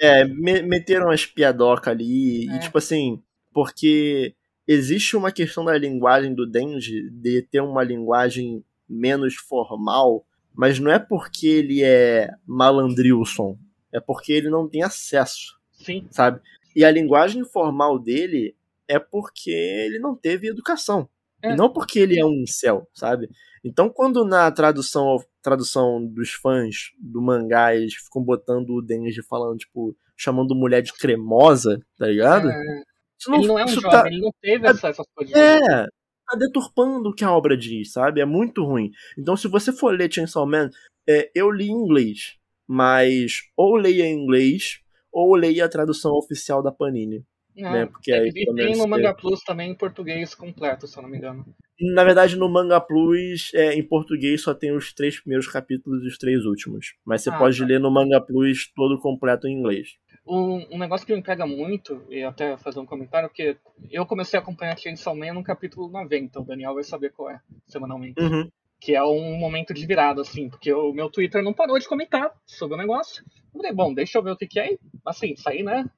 [0.00, 2.48] É, me, meteram as piadocas ali.
[2.48, 2.56] É.
[2.56, 4.34] E tipo assim, porque
[4.66, 10.24] existe uma questão da linguagem do Denji de ter uma linguagem menos formal
[10.56, 13.58] mas não é porque ele é malandrilson,
[13.92, 15.60] é porque ele não tem acesso.
[15.70, 16.08] Sim.
[16.10, 16.40] Sabe?
[16.74, 18.56] E a linguagem informal dele
[18.88, 21.08] é porque ele não teve educação.
[21.42, 21.52] É.
[21.52, 23.28] E não porque ele é um incel, sabe?
[23.64, 29.58] Então, quando na tradução tradução dos fãs do mangá eles ficam botando o Denji falando,
[29.58, 32.50] tipo, chamando mulher de cremosa, tá ligado?
[32.50, 32.82] É.
[33.28, 34.06] Não, ele não é um jovem, tá...
[34.06, 35.34] ele não teve essa, essas coisas.
[35.34, 38.20] É, tá deturpando o que a obra diz, sabe?
[38.20, 38.90] É muito ruim.
[39.18, 40.70] Então, se você for ler Chainsaw Man,
[41.08, 44.80] é, eu li em inglês, mas ou leia em inglês
[45.12, 47.24] ou leia a tradução oficial da Panini.
[47.56, 47.86] Não, né?
[47.86, 51.16] Porque é, aí, tem no Manga Plus também em português completo, se eu não me
[51.16, 51.44] engano.
[51.80, 56.06] Na verdade, no Manga Plus, é, em português, só tem os três primeiros capítulos e
[56.08, 56.94] os três últimos.
[57.04, 57.66] Mas você ah, pode tá.
[57.66, 59.96] ler no Manga Plus todo completo em inglês.
[60.26, 63.56] Um, um, negócio que me pega muito, e até fazer um comentário, porque
[63.90, 67.40] eu comecei a acompanhar Chainsaw Man no capítulo 90, o Daniel vai saber qual é,
[67.66, 68.20] semanalmente.
[68.20, 68.50] Uhum.
[68.80, 72.32] Que é um momento de virada, assim, porque o meu Twitter não parou de comentar
[72.44, 73.24] sobre o negócio.
[73.54, 74.76] Eu falei, bom, deixa eu ver o que, que é.
[75.04, 75.88] Assim, isso aí, né?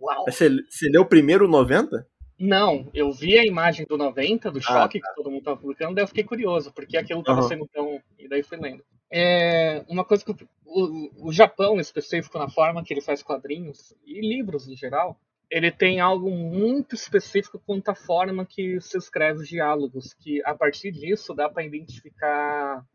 [0.00, 0.24] Uau!
[0.24, 2.06] Você, você leu primeiro o 90?
[2.38, 5.08] Não, eu vi a imagem do 90, do ah, choque ah, tá.
[5.08, 7.48] que todo mundo tava publicando, daí eu fiquei curioso, porque aquilo tava uhum.
[7.48, 8.00] sendo tão.
[8.18, 8.82] E daí fui lendo.
[9.12, 10.32] É uma coisa que
[10.64, 15.20] o, o Japão, em específico, na forma que ele faz quadrinhos, e livros em geral,
[15.50, 20.54] ele tem algo muito específico quanto à forma que se escreve os diálogos, que a
[20.54, 22.86] partir disso dá para identificar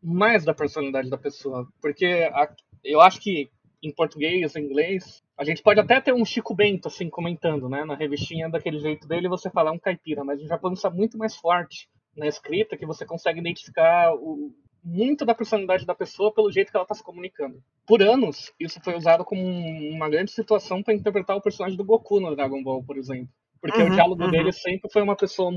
[0.00, 1.66] mais da personalidade da pessoa.
[1.80, 2.54] Porque a,
[2.84, 3.50] eu acho que
[3.82, 7.84] em português, em inglês, a gente pode até ter um Chico Bento, assim, comentando, né?
[7.84, 11.16] Na revistinha, daquele jeito dele, você fala é um caipira, mas o Japão está muito
[11.16, 14.52] mais forte na escrita, que você consegue identificar o,
[14.82, 17.62] muito da personalidade da pessoa pelo jeito que ela está se comunicando.
[17.86, 22.20] Por anos, isso foi usado como uma grande situação para interpretar o personagem do Goku
[22.20, 23.28] no Dragon Ball, por exemplo.
[23.60, 24.30] Porque uhum, o diálogo uhum.
[24.30, 25.50] dele sempre foi uma pessoa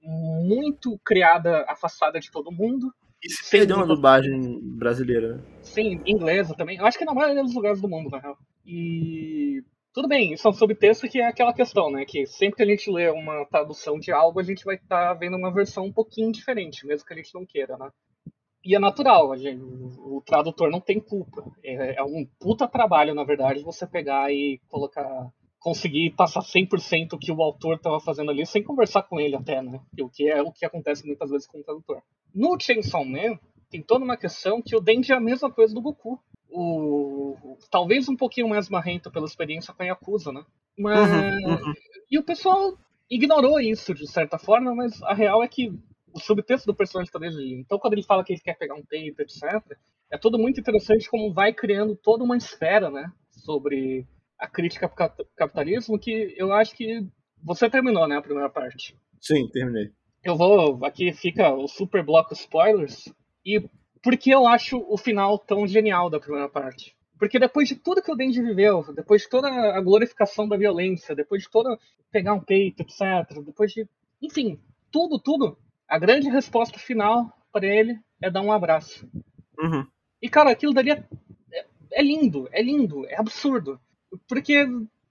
[0.00, 2.92] muito criada, afastada de todo mundo,
[3.26, 5.44] Se perdeu na dublagem brasileira.
[5.62, 6.78] Sim, inglesa também.
[6.78, 8.38] Eu acho que na maioria dos lugares do mundo, na real.
[8.64, 9.62] E.
[9.92, 12.04] Tudo bem, isso é um subtexto que é aquela questão, né?
[12.04, 15.14] Que sempre que a gente lê uma tradução de algo, a gente vai estar tá
[15.14, 17.90] vendo uma versão um pouquinho diferente, mesmo que a gente não queira, né?
[18.64, 21.44] E é natural, gente, o tradutor não tem culpa.
[21.64, 25.32] É, é, um puta trabalho, na verdade, você pegar e colocar.
[25.58, 29.60] Conseguir passar 100% o que o autor estava fazendo ali, sem conversar com ele até,
[29.60, 29.80] né?
[30.00, 32.02] O que é o que acontece muitas vezes com o tradutor.
[32.34, 33.38] No Chainsaw Man,
[33.70, 36.18] tem toda uma questão que o Denji é a mesma coisa do Goku.
[36.50, 40.44] O, talvez um pouquinho mais marrento pela experiência com a Yakuza, né?
[40.78, 41.74] Mas, uhum, uhum.
[42.10, 42.78] E o pessoal
[43.10, 45.72] ignorou isso de certa forma, mas a real é que
[46.12, 48.84] o subtexto do personagem está desde Então, quando ele fala que ele quer pegar um
[48.84, 49.42] peito, etc.,
[50.10, 53.12] é tudo muito interessante como vai criando toda uma esfera, né?
[53.30, 54.06] Sobre
[54.38, 57.06] a crítica ao capitalismo, que eu acho que
[57.42, 58.16] você terminou, né?
[58.16, 58.96] A primeira parte.
[59.20, 59.90] Sim, terminei.
[60.22, 60.84] Eu vou.
[60.84, 63.12] Aqui fica o super bloco spoilers.
[63.44, 63.60] E
[64.02, 66.96] por que eu acho o final tão genial da primeira parte?
[67.18, 71.16] Porque depois de tudo que o Denji viveu, depois de toda a glorificação da violência,
[71.16, 71.76] depois de toda
[72.12, 73.88] pegar um peito, etc., depois de.
[74.22, 74.60] Enfim,
[74.90, 75.58] tudo, tudo,
[75.88, 79.08] a grande resposta final para ele é dar um abraço.
[79.58, 79.86] Uhum.
[80.22, 81.04] E, cara, aquilo dali é,
[81.52, 83.80] é, é, lindo, é lindo, é absurdo.
[84.28, 84.66] Porque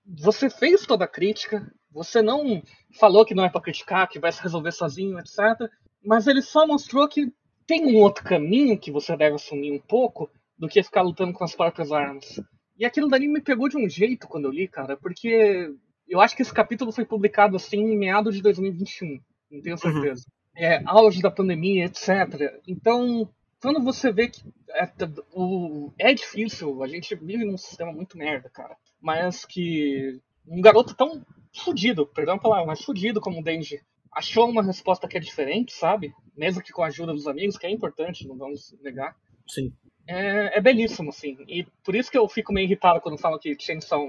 [0.06, 2.62] você fez toda a crítica, você não
[3.00, 5.70] falou que não é para criticar, que vai se resolver sozinho, etc.
[6.04, 7.32] Mas ele só mostrou que
[7.66, 11.44] tem um outro caminho que você deve assumir um pouco do que ficar lutando com
[11.44, 12.42] as próprias armas.
[12.78, 15.74] E aquilo dali me pegou de um jeito quando eu li, cara, porque
[16.08, 19.20] eu acho que esse capítulo foi publicado assim em meados de 2021,
[19.52, 19.78] não tenho uhum.
[19.78, 20.26] certeza.
[20.28, 22.60] Uhum é, auge da pandemia, etc.
[22.68, 23.30] Então,
[23.62, 24.42] quando você vê que
[24.72, 24.90] é,
[25.32, 28.76] o, é difícil, a gente vive num sistema muito merda, cara.
[29.08, 33.80] Mas que um garoto tão fudido, perdão a palavra, mas fudido como o Denji,
[34.12, 36.14] achou uma resposta que é diferente, sabe?
[36.36, 39.16] Mesmo que com a ajuda dos amigos, que é importante, não vamos negar.
[39.48, 39.72] Sim.
[40.06, 41.38] É, é belíssimo, assim.
[41.48, 44.06] E por isso que eu fico meio irritado quando falam que Chainsaw...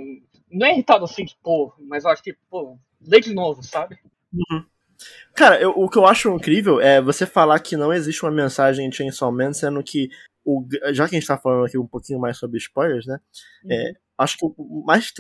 [0.51, 4.01] Não é irritado assim, de pô, mas eu acho que, pô, lê de novo, sabe?
[4.33, 4.67] Uhum.
[5.33, 8.85] Cara, eu, o que eu acho incrível é você falar que não existe uma mensagem
[8.85, 10.09] em Chainsaw Man, sendo que,
[10.45, 13.21] o, já que a gente tá falando aqui um pouquinho mais sobre spoilers, né?
[13.63, 13.73] Uhum.
[13.73, 15.13] É, acho que o mais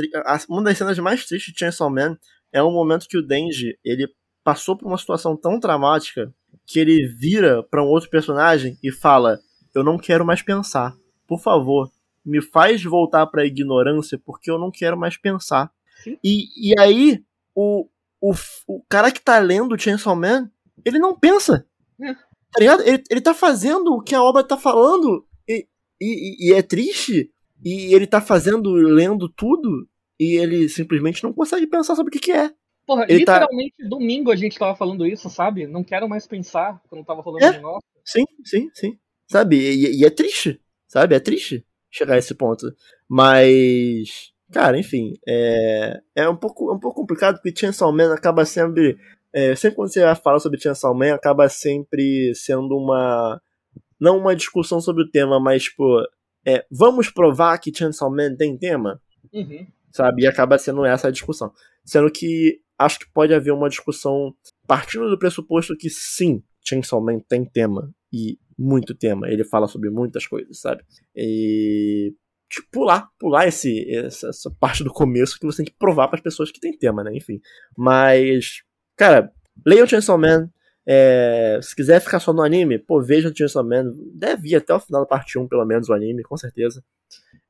[0.48, 2.18] uma das cenas mais tristes de Chainsaw Man
[2.52, 4.08] é o momento que o Denji, ele
[4.42, 6.34] passou por uma situação tão traumática
[6.66, 9.38] que ele vira para um outro personagem e fala:
[9.74, 10.96] "Eu não quero mais pensar.
[11.26, 11.90] Por favor,
[12.24, 15.70] me faz voltar para a ignorância porque eu não quero mais pensar".
[16.22, 17.22] E, e aí
[17.54, 17.88] o,
[18.20, 18.32] o,
[18.66, 20.50] o cara que tá lendo o Chainsaw Man,
[20.84, 21.66] ele não pensa.
[22.00, 22.14] É.
[22.14, 22.82] Tá ligado?
[22.82, 25.66] Ele, ele tá fazendo o que a obra tá falando e,
[26.00, 27.30] e, e é triste.
[27.64, 29.88] E ele tá fazendo, lendo tudo,
[30.18, 32.52] e ele simplesmente não consegue pensar sobre o que, que é.
[32.86, 33.88] Porra, ele tá literalmente tá...
[33.88, 35.66] domingo a gente tava falando isso, sabe?
[35.66, 37.82] Não quero mais pensar quando tava falando é, de nós.
[38.04, 38.98] Sim, sim, sim.
[39.30, 39.56] Sabe?
[39.56, 41.14] E, e, é triste, sabe?
[41.14, 42.66] É triste chegar a esse ponto.
[43.06, 44.32] Mas.
[44.50, 48.96] Cara, enfim, é, é um, pouco, é um pouco complicado porque Chainsaw Man acaba sempre.
[49.30, 53.38] É, sempre quando você fala sobre Chainsaw Man, acaba sempre sendo uma.
[54.00, 55.84] Não uma discussão sobre o tema, mas, tipo,
[56.46, 59.00] é, vamos provar que Chainsaw Man tem tema?
[59.32, 59.66] Uhum.
[59.92, 60.22] Sabe?
[60.22, 61.52] E acaba sendo essa a discussão.
[61.84, 64.34] Sendo que acho que pode haver uma discussão
[64.66, 67.92] partindo do pressuposto que sim, Chainsaw Man tem tema.
[68.12, 69.28] E muito tema.
[69.28, 70.82] Ele fala sobre muitas coisas, sabe?
[71.14, 72.14] E
[72.48, 76.16] tipo, pular, pular esse, essa, essa, parte do começo que você tem que provar para
[76.16, 77.14] as pessoas que tem tema, né?
[77.14, 77.40] Enfim.
[77.76, 78.62] Mas,
[78.96, 79.30] cara,
[79.66, 80.50] leiam Chainsaw Man.
[80.90, 83.92] É, se quiser ficar só no anime, pô, veja o Chainsaw Man.
[84.14, 86.82] Deve ir até o final da parte 1, pelo menos, o anime, com certeza.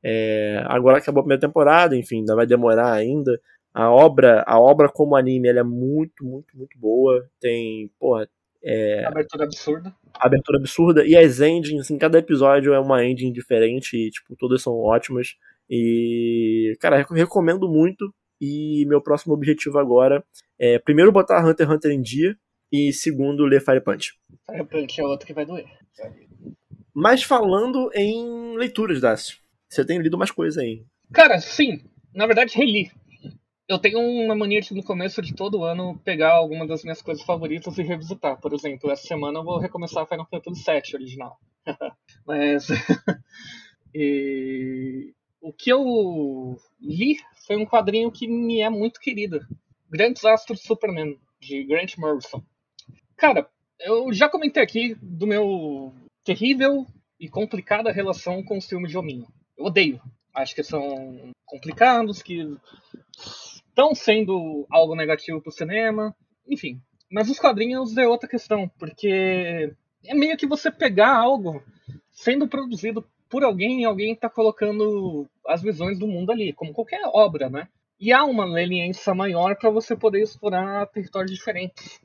[0.03, 3.39] É, agora acabou a primeira temporada, enfim, ainda vai demorar ainda.
[3.73, 7.25] A obra, a obra como anime, ela é muito, muito, muito boa.
[7.39, 8.27] Tem, porra,
[8.61, 9.95] é, abertura absurda.
[10.15, 11.05] Abertura absurda.
[11.07, 13.95] E as endings, em assim, cada episódio é uma ending diferente.
[13.95, 15.35] E, tipo, todas são ótimas.
[15.69, 18.13] E, cara, recomendo muito.
[18.41, 20.23] E meu próximo objetivo agora
[20.57, 22.35] é, primeiro, botar Hunter x Hunter em dia.
[22.71, 24.13] E segundo, ler Fire Punch.
[24.49, 25.65] Fire Punch é outro que vai doer.
[26.93, 29.37] Mas falando em leituras, Dácio.
[29.69, 30.83] Você tem lido mais coisas aí.
[31.13, 31.83] Cara, sim.
[32.13, 32.91] Na verdade, reli
[33.69, 37.23] eu tenho uma mania de no começo de todo ano pegar alguma das minhas coisas
[37.23, 38.41] favoritas e revisitar.
[38.41, 41.39] Por exemplo, essa semana eu vou recomeçar Final Fantasy VII original.
[42.25, 42.67] Mas
[43.93, 45.13] e...
[45.39, 49.39] o que eu li foi um quadrinho que me é muito querido,
[49.87, 52.43] Grandes Astros Superman de Grant Morrison.
[53.19, 53.49] Cara,
[53.81, 55.93] eu já comentei aqui do meu
[56.23, 56.87] terrível
[57.19, 59.27] e complicada relação com os filmes de hominho.
[59.57, 60.01] Eu odeio.
[60.33, 62.47] Acho que são complicados, que
[63.67, 66.15] estão sendo algo negativo para o cinema,
[66.47, 66.81] enfim.
[67.11, 69.73] Mas os quadrinhos é outra questão, porque
[70.05, 71.61] é meio que você pegar algo
[72.13, 77.01] sendo produzido por alguém e alguém está colocando as visões do mundo ali, como qualquer
[77.13, 77.67] obra, né?
[77.99, 81.99] E há uma leniência maior para você poder explorar territórios diferentes.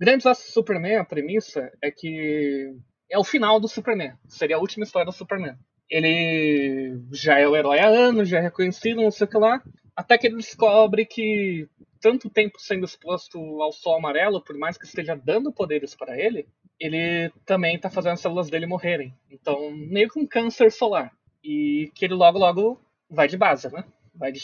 [0.00, 2.74] Grandes Astros do Superman, a premissa é que
[3.10, 4.14] é o final do Superman.
[4.26, 5.56] Seria a última história do Superman.
[5.90, 9.62] Ele já é o herói há anos, já é reconhecido, não sei o que lá.
[9.94, 11.68] Até que ele descobre que
[12.00, 16.48] tanto tempo sendo exposto ao sol amarelo, por mais que esteja dando poderes para ele,
[16.78, 19.14] ele também está fazendo as células dele morrerem.
[19.30, 21.12] Então, meio que um câncer solar.
[21.44, 22.80] E que ele logo, logo
[23.10, 23.84] vai de base, né?
[24.20, 24.42] Vai de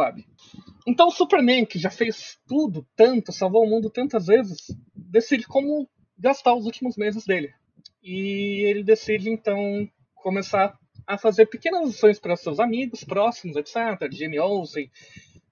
[0.00, 0.24] Abe.
[0.86, 5.88] Então o Superman, que já fez tudo, tanto, salvou o mundo tantas vezes, decide como
[6.16, 7.52] gastar os últimos meses dele.
[8.00, 14.10] E ele decide então começar a fazer pequenas ações para seus amigos próximos, etc.
[14.12, 14.88] Jimmy Olsen,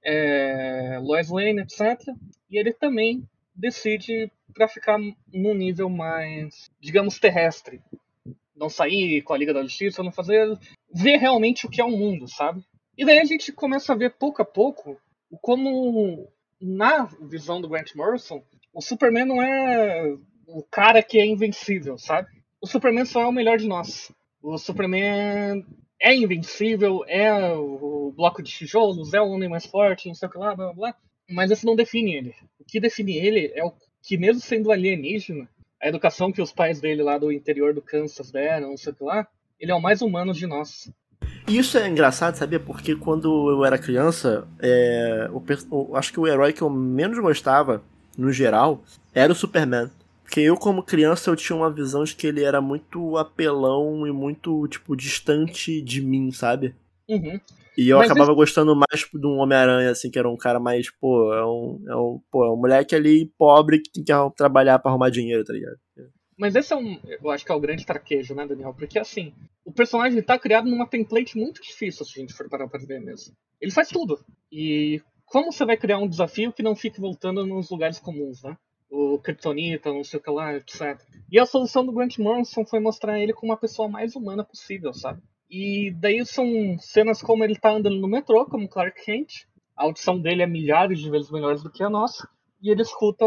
[0.04, 2.00] é, Lois Lane, etc.
[2.48, 4.98] E ele também decide para ficar
[5.32, 7.80] num nível mais, digamos, terrestre.
[8.54, 10.56] Não sair com a Liga da Justiça, não fazer.
[10.92, 12.64] ver realmente o que é o mundo, sabe?
[12.96, 15.00] E daí a gente começa a ver pouco a pouco
[15.40, 16.28] como,
[16.60, 18.42] na visão do Grant Morrison,
[18.72, 20.16] o Superman não é
[20.46, 22.28] o cara que é invencível, sabe?
[22.60, 24.12] O Superman só é o melhor de nós.
[24.42, 25.64] O Superman
[26.00, 30.30] é invencível, é o bloco de tijolos, é o homem mais forte, não sei o
[30.30, 30.96] que lá, blá blá blá.
[31.30, 32.34] Mas isso não define ele.
[32.58, 33.72] O que define ele é o
[34.02, 35.48] que, mesmo sendo alienígena,
[35.80, 38.96] a educação que os pais dele lá do interior do Kansas deram, não sei o
[38.96, 39.26] que lá,
[39.58, 40.90] ele é o mais humano de nós.
[41.46, 42.58] E isso é engraçado, sabia?
[42.58, 45.28] Porque quando eu era criança, é,
[45.70, 47.82] o, acho que o herói que eu menos gostava,
[48.16, 48.82] no geral,
[49.14, 49.90] era o Superman.
[50.22, 54.10] Porque eu, como criança, eu tinha uma visão de que ele era muito apelão e
[54.10, 56.74] muito, tipo, distante de mim, sabe?
[57.08, 57.38] Uhum.
[57.76, 58.36] E eu Mas acabava esse...
[58.36, 61.96] gostando mais de um Homem-Aranha, assim, que era um cara mais, pô, é um, é
[61.96, 65.52] um, pô, é um moleque ali pobre que tem que trabalhar para arrumar dinheiro, tá
[65.52, 65.76] ligado?
[66.36, 66.98] Mas esse é um.
[67.04, 68.74] Eu acho que é o grande traquejo, né, Daniel?
[68.74, 69.32] Porque assim,
[69.64, 73.00] o personagem tá criado numa template muito difícil, se a gente for parar pra ver
[73.00, 73.34] mesmo.
[73.60, 74.18] Ele faz tudo.
[74.50, 78.56] E como você vai criar um desafio que não fique voltando nos lugares comuns, né?
[78.90, 81.00] O Kryptonita, não sei o que lá, etc.
[81.30, 84.92] E a solução do Grant Morrison foi mostrar ele como uma pessoa mais humana possível,
[84.92, 85.22] sabe?
[85.50, 86.46] E daí são
[86.78, 89.46] cenas como ele tá andando no metrô, como Clark Kent.
[89.76, 92.28] A audição dele é milhares de vezes melhor do que a nossa.
[92.62, 93.24] E ele escuta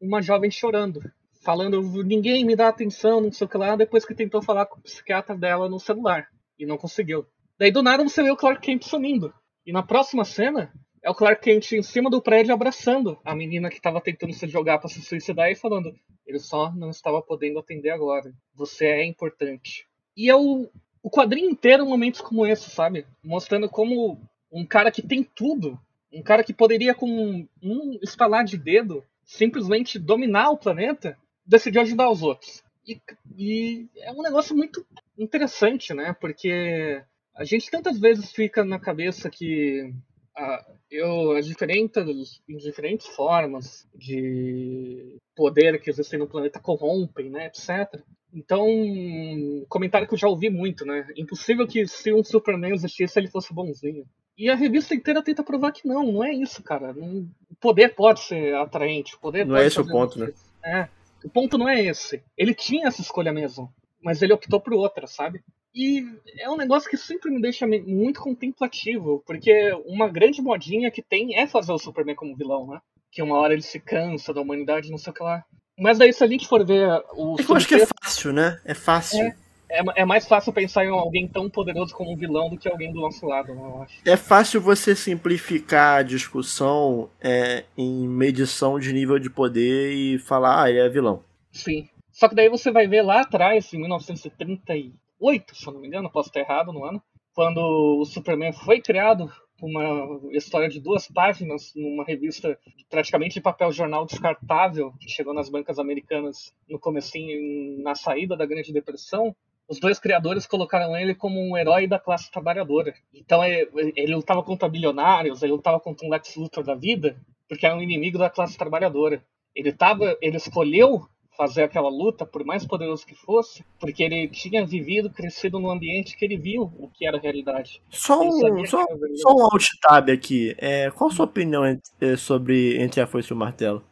[0.00, 1.00] uma jovem chorando
[1.42, 4.78] falando ninguém me dá atenção, não sei o que lá, depois que tentou falar com
[4.78, 6.28] o psiquiatra dela no celular
[6.58, 7.26] e não conseguiu.
[7.58, 9.32] Daí do nada você vê o Clark Kent sumindo.
[9.66, 10.72] E na próxima cena
[11.02, 14.46] é o Clark Kent em cima do prédio abraçando a menina que estava tentando se
[14.48, 15.94] jogar para se suicidar e falando:
[16.26, 18.32] ele só não estava podendo atender agora.
[18.54, 19.86] Você é importante.
[20.16, 20.68] E é o,
[21.02, 23.06] o quadrinho inteiro momentos como esse, sabe?
[23.22, 24.20] Mostrando como
[24.50, 25.78] um cara que tem tudo,
[26.12, 31.16] um cara que poderia com um estalar de dedo simplesmente dominar o planeta,
[31.46, 32.62] decidiu ajudar os outros.
[32.86, 33.00] E,
[33.36, 34.84] e, é um negócio muito
[35.16, 36.14] interessante, né?
[36.20, 37.02] Porque
[37.34, 39.92] a gente tantas vezes fica na cabeça que
[40.36, 47.46] a, eu, as diferentes, diferentes formas de poder que existem no planeta corrompem, né?
[47.46, 48.02] Etc.
[48.34, 51.06] Então, um comentário que eu já ouvi muito, né?
[51.16, 54.04] Impossível que se um Superman existisse ele fosse bonzinho.
[54.36, 56.92] E a revista inteira tenta provar que não, não é isso, cara.
[56.92, 60.32] Não, o poder pode ser atraente, o poder Não é esse o ponto, né?
[60.64, 60.88] É.
[61.24, 62.22] O ponto não é esse.
[62.36, 65.42] Ele tinha essa escolha mesmo, mas ele optou por outra, sabe?
[65.74, 66.04] E
[66.38, 71.38] é um negócio que sempre me deixa muito contemplativo, porque uma grande modinha que tem
[71.38, 72.80] é fazer o Superman como vilão, né?
[73.10, 75.44] Que uma hora ele se cansa da humanidade, não sei o que lá.
[75.78, 77.36] Mas daí, se a gente for ver o.
[77.38, 78.60] É que eu acho que é fácil, né?
[78.64, 79.20] É fácil.
[79.20, 79.36] É,
[79.72, 82.92] é, é, mais fácil pensar em alguém tão poderoso como um vilão do que alguém
[82.92, 84.00] do nosso lado, eu acho.
[84.04, 90.62] É fácil você simplificar a discussão é, em medição de nível de poder e falar,
[90.62, 91.24] ah, ele é vilão.
[91.50, 91.88] Sim.
[92.10, 96.10] Só que daí você vai ver lá atrás, em 1938, se eu não me engano,
[96.10, 97.02] posso estar errado no ano,
[97.34, 102.58] quando o Superman foi criado, uma história de duas páginas numa revista
[102.90, 108.44] praticamente de papel jornal descartável que chegou nas bancas americanas no comecinho na saída da
[108.44, 109.34] Grande Depressão
[109.68, 112.94] os dois criadores colocaram ele como um herói da classe trabalhadora.
[113.14, 117.16] Então é, ele lutava contra bilionários, ele lutava contra um Lex Luthor da vida,
[117.48, 119.22] porque era um inimigo da classe trabalhadora.
[119.54, 121.06] Ele tava, ele escolheu
[121.36, 126.16] fazer aquela luta, por mais poderoso que fosse, porque ele tinha vivido, crescido num ambiente
[126.16, 127.80] que ele viu o que era a realidade.
[127.90, 128.84] Só um, só,
[129.16, 130.54] só um alt tab aqui.
[130.58, 133.82] É, qual a sua opinião é, sobre Entre a Foice e o Martelo?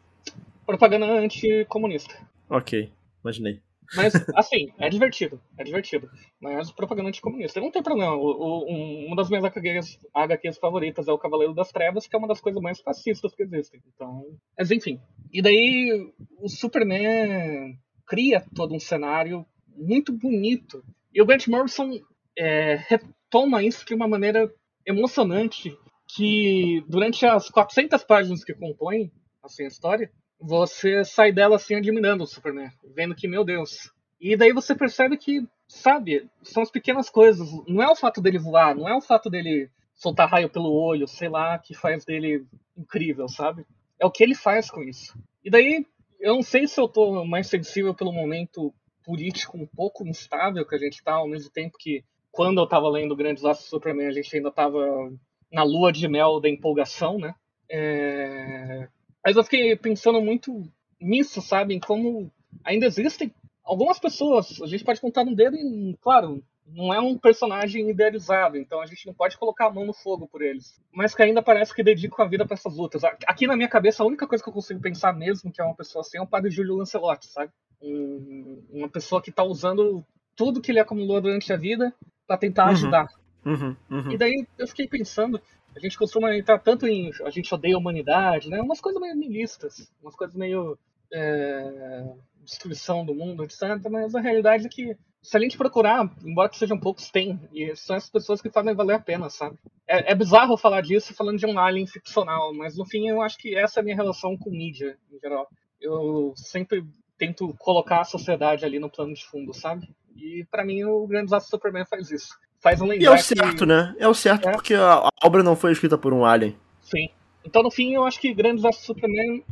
[0.65, 2.15] Propaganda anticomunista.
[2.49, 2.91] Ok,
[3.23, 3.59] imaginei.
[3.95, 5.41] Mas, assim, é divertido.
[5.57, 6.09] É divertido.
[6.39, 7.59] Mas propaganda anticomunista.
[7.59, 8.15] Não tem problema.
[8.15, 12.15] O, o, um, uma das minhas HQs, HQs favoritas é o Cavaleiro das Trevas, que
[12.15, 13.81] é uma das coisas mais fascistas que existem.
[13.93, 14.25] Então.
[14.57, 14.99] Mas enfim.
[15.31, 17.77] E daí o Superman
[18.07, 20.83] cria todo um cenário muito bonito.
[21.13, 21.99] E o Grant Morrison
[22.37, 24.51] é, retoma isso de uma maneira
[24.85, 25.77] emocionante,
[26.15, 29.11] que durante as 400 páginas que compõem
[29.43, 30.11] assim, a história,
[30.41, 33.91] você sai dela assim admirando o Superman, vendo que, meu Deus.
[34.19, 37.49] E daí você percebe que, sabe, são as pequenas coisas.
[37.67, 41.07] Não é o fato dele voar, não é o fato dele soltar raio pelo olho,
[41.07, 43.65] sei lá, que faz dele incrível, sabe?
[43.99, 45.15] É o que ele faz com isso.
[45.43, 45.85] E daí,
[46.19, 48.73] eu não sei se eu tô mais sensível pelo momento
[49.03, 52.89] político um pouco instável que a gente tá, ao mesmo tempo que quando eu tava
[52.89, 55.11] lendo Grandes Laços do Superman, a gente ainda tava
[55.51, 57.35] na lua de mel da empolgação, né?
[57.69, 58.87] É...
[59.25, 60.63] Mas eu fiquei pensando muito
[60.99, 61.73] nisso, sabe?
[61.73, 62.31] Em como
[62.63, 67.17] ainda existem algumas pessoas, a gente pode contar no dedo, e, claro, não é um
[67.17, 70.79] personagem idealizado, então a gente não pode colocar a mão no fogo por eles.
[70.93, 73.03] Mas que ainda parece que dedicam a vida para essas lutas.
[73.03, 75.75] Aqui na minha cabeça, a única coisa que eu consigo pensar mesmo que é uma
[75.75, 77.51] pessoa assim é o padre Júlio Lancelotti, sabe?
[77.81, 80.05] Um, uma pessoa que tá usando
[80.35, 81.93] tudo que ele acumulou durante a vida
[82.27, 82.71] para tentar uhum.
[82.71, 83.07] ajudar.
[83.43, 84.11] Uhum, uhum.
[84.11, 85.41] E daí eu fiquei pensando,
[85.75, 88.61] a gente costuma entrar tanto em a gente odeia a humanidade, né?
[88.61, 90.77] Umas coisas meio nihilistas, umas coisas meio
[91.13, 92.13] é,
[92.43, 93.61] destruição do mundo, etc.
[93.89, 97.39] Mas a realidade é que se a gente procurar, embora que sejam poucos, tem.
[97.53, 99.57] E são essas pessoas que fazem valer a pena, sabe?
[99.87, 103.37] É, é, bizarro falar disso falando de um alien ficcional, mas no fim eu acho
[103.37, 105.47] que essa é a minha relação com mídia, em geral.
[105.79, 106.83] Eu sempre
[107.17, 109.87] tento colocar a sociedade ali no plano de fundo, sabe?
[110.15, 112.33] E para mim o Grande Desastre Superman faz isso.
[112.61, 113.65] Faz um lembrar E é o certo, que...
[113.65, 113.95] né?
[113.97, 114.51] É o certo é.
[114.51, 116.55] porque a, obra não foi escrita por um alien.
[116.81, 117.09] Sim.
[117.43, 119.43] Então no fim eu acho que Grande Desastre Superman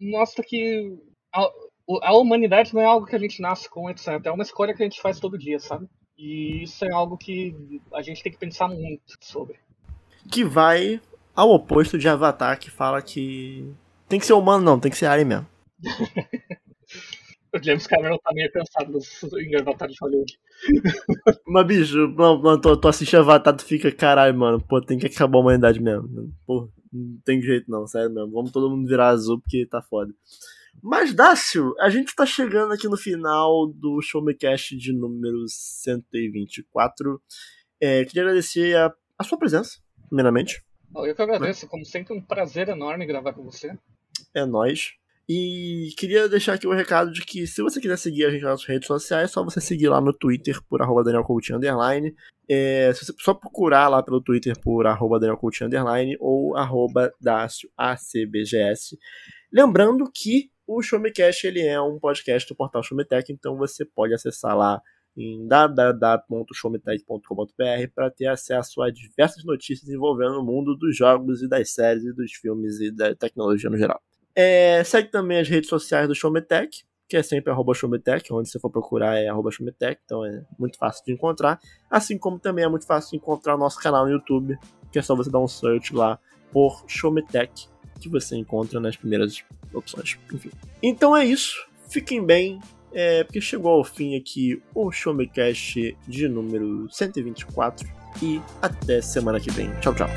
[0.00, 0.98] mostra que
[1.32, 1.48] a,
[2.02, 4.20] a humanidade não é algo que a gente nasce com, etc.
[4.24, 5.88] É uma escolha que a gente faz todo dia, sabe?
[6.16, 9.56] E isso é algo que a gente tem que pensar muito sobre.
[10.30, 11.00] Que vai
[11.34, 13.72] ao oposto de Avatar, que fala que
[14.08, 15.46] tem que ser humano, não, tem que ser alien mesmo.
[17.54, 18.98] o James Cameron tá meio cansado
[19.38, 20.38] em Avatar de Hollywood.
[21.46, 25.06] Mas, bicho, não, não, tu, tu assiste Avatar, tu fica, caralho, mano, pô, tem que
[25.06, 26.32] acabar a humanidade mesmo.
[26.46, 28.30] Pô, não tem jeito não, sério mesmo.
[28.32, 30.12] Vamos todo mundo virar azul porque tá foda.
[30.82, 37.20] Mas, Dácio, a gente tá chegando aqui no final do Showmecast de número 124.
[37.80, 39.78] É, queria agradecer a, a sua presença,
[40.08, 40.62] primeiramente.
[40.94, 43.76] Eu que agradeço, como sempre, um prazer enorme gravar com você.
[44.34, 44.97] É nóis.
[45.28, 48.42] E queria deixar aqui o um recado de que se você quiser seguir a gente
[48.42, 52.16] nas redes sociais, é só você seguir lá no Twitter por arroba Daniel Coutinho Underline.
[52.48, 58.98] É, só procurar lá pelo Twitter por arroba Daniel Coutinho Underline ou arroba Dácio ACBGS.
[59.52, 64.56] Lembrando que o Showmecast ele é um podcast do portal Showmetech, então você pode acessar
[64.56, 64.80] lá
[65.14, 71.70] em www.showmetech.com.br para ter acesso a diversas notícias envolvendo o mundo dos jogos e das
[71.70, 74.00] séries e dos filmes e da tecnologia no geral.
[74.40, 78.60] É, segue também as redes sociais do Showmetech, que é sempre arroba Showmetech, onde você
[78.60, 81.58] for procurar é arroba Showmetech, então é muito fácil de encontrar.
[81.90, 84.56] Assim como também é muito fácil de encontrar o nosso canal no YouTube,
[84.92, 86.20] que é só você dar um search lá
[86.52, 87.68] por Showmetech
[87.98, 89.42] que você encontra nas primeiras
[89.74, 90.16] opções.
[90.32, 90.52] Enfim.
[90.80, 91.66] Então é isso.
[91.90, 92.60] Fiquem bem.
[92.92, 97.88] É, porque chegou ao fim aqui o Showmecast de número 124.
[98.22, 99.68] E até semana que vem.
[99.80, 100.08] Tchau, tchau.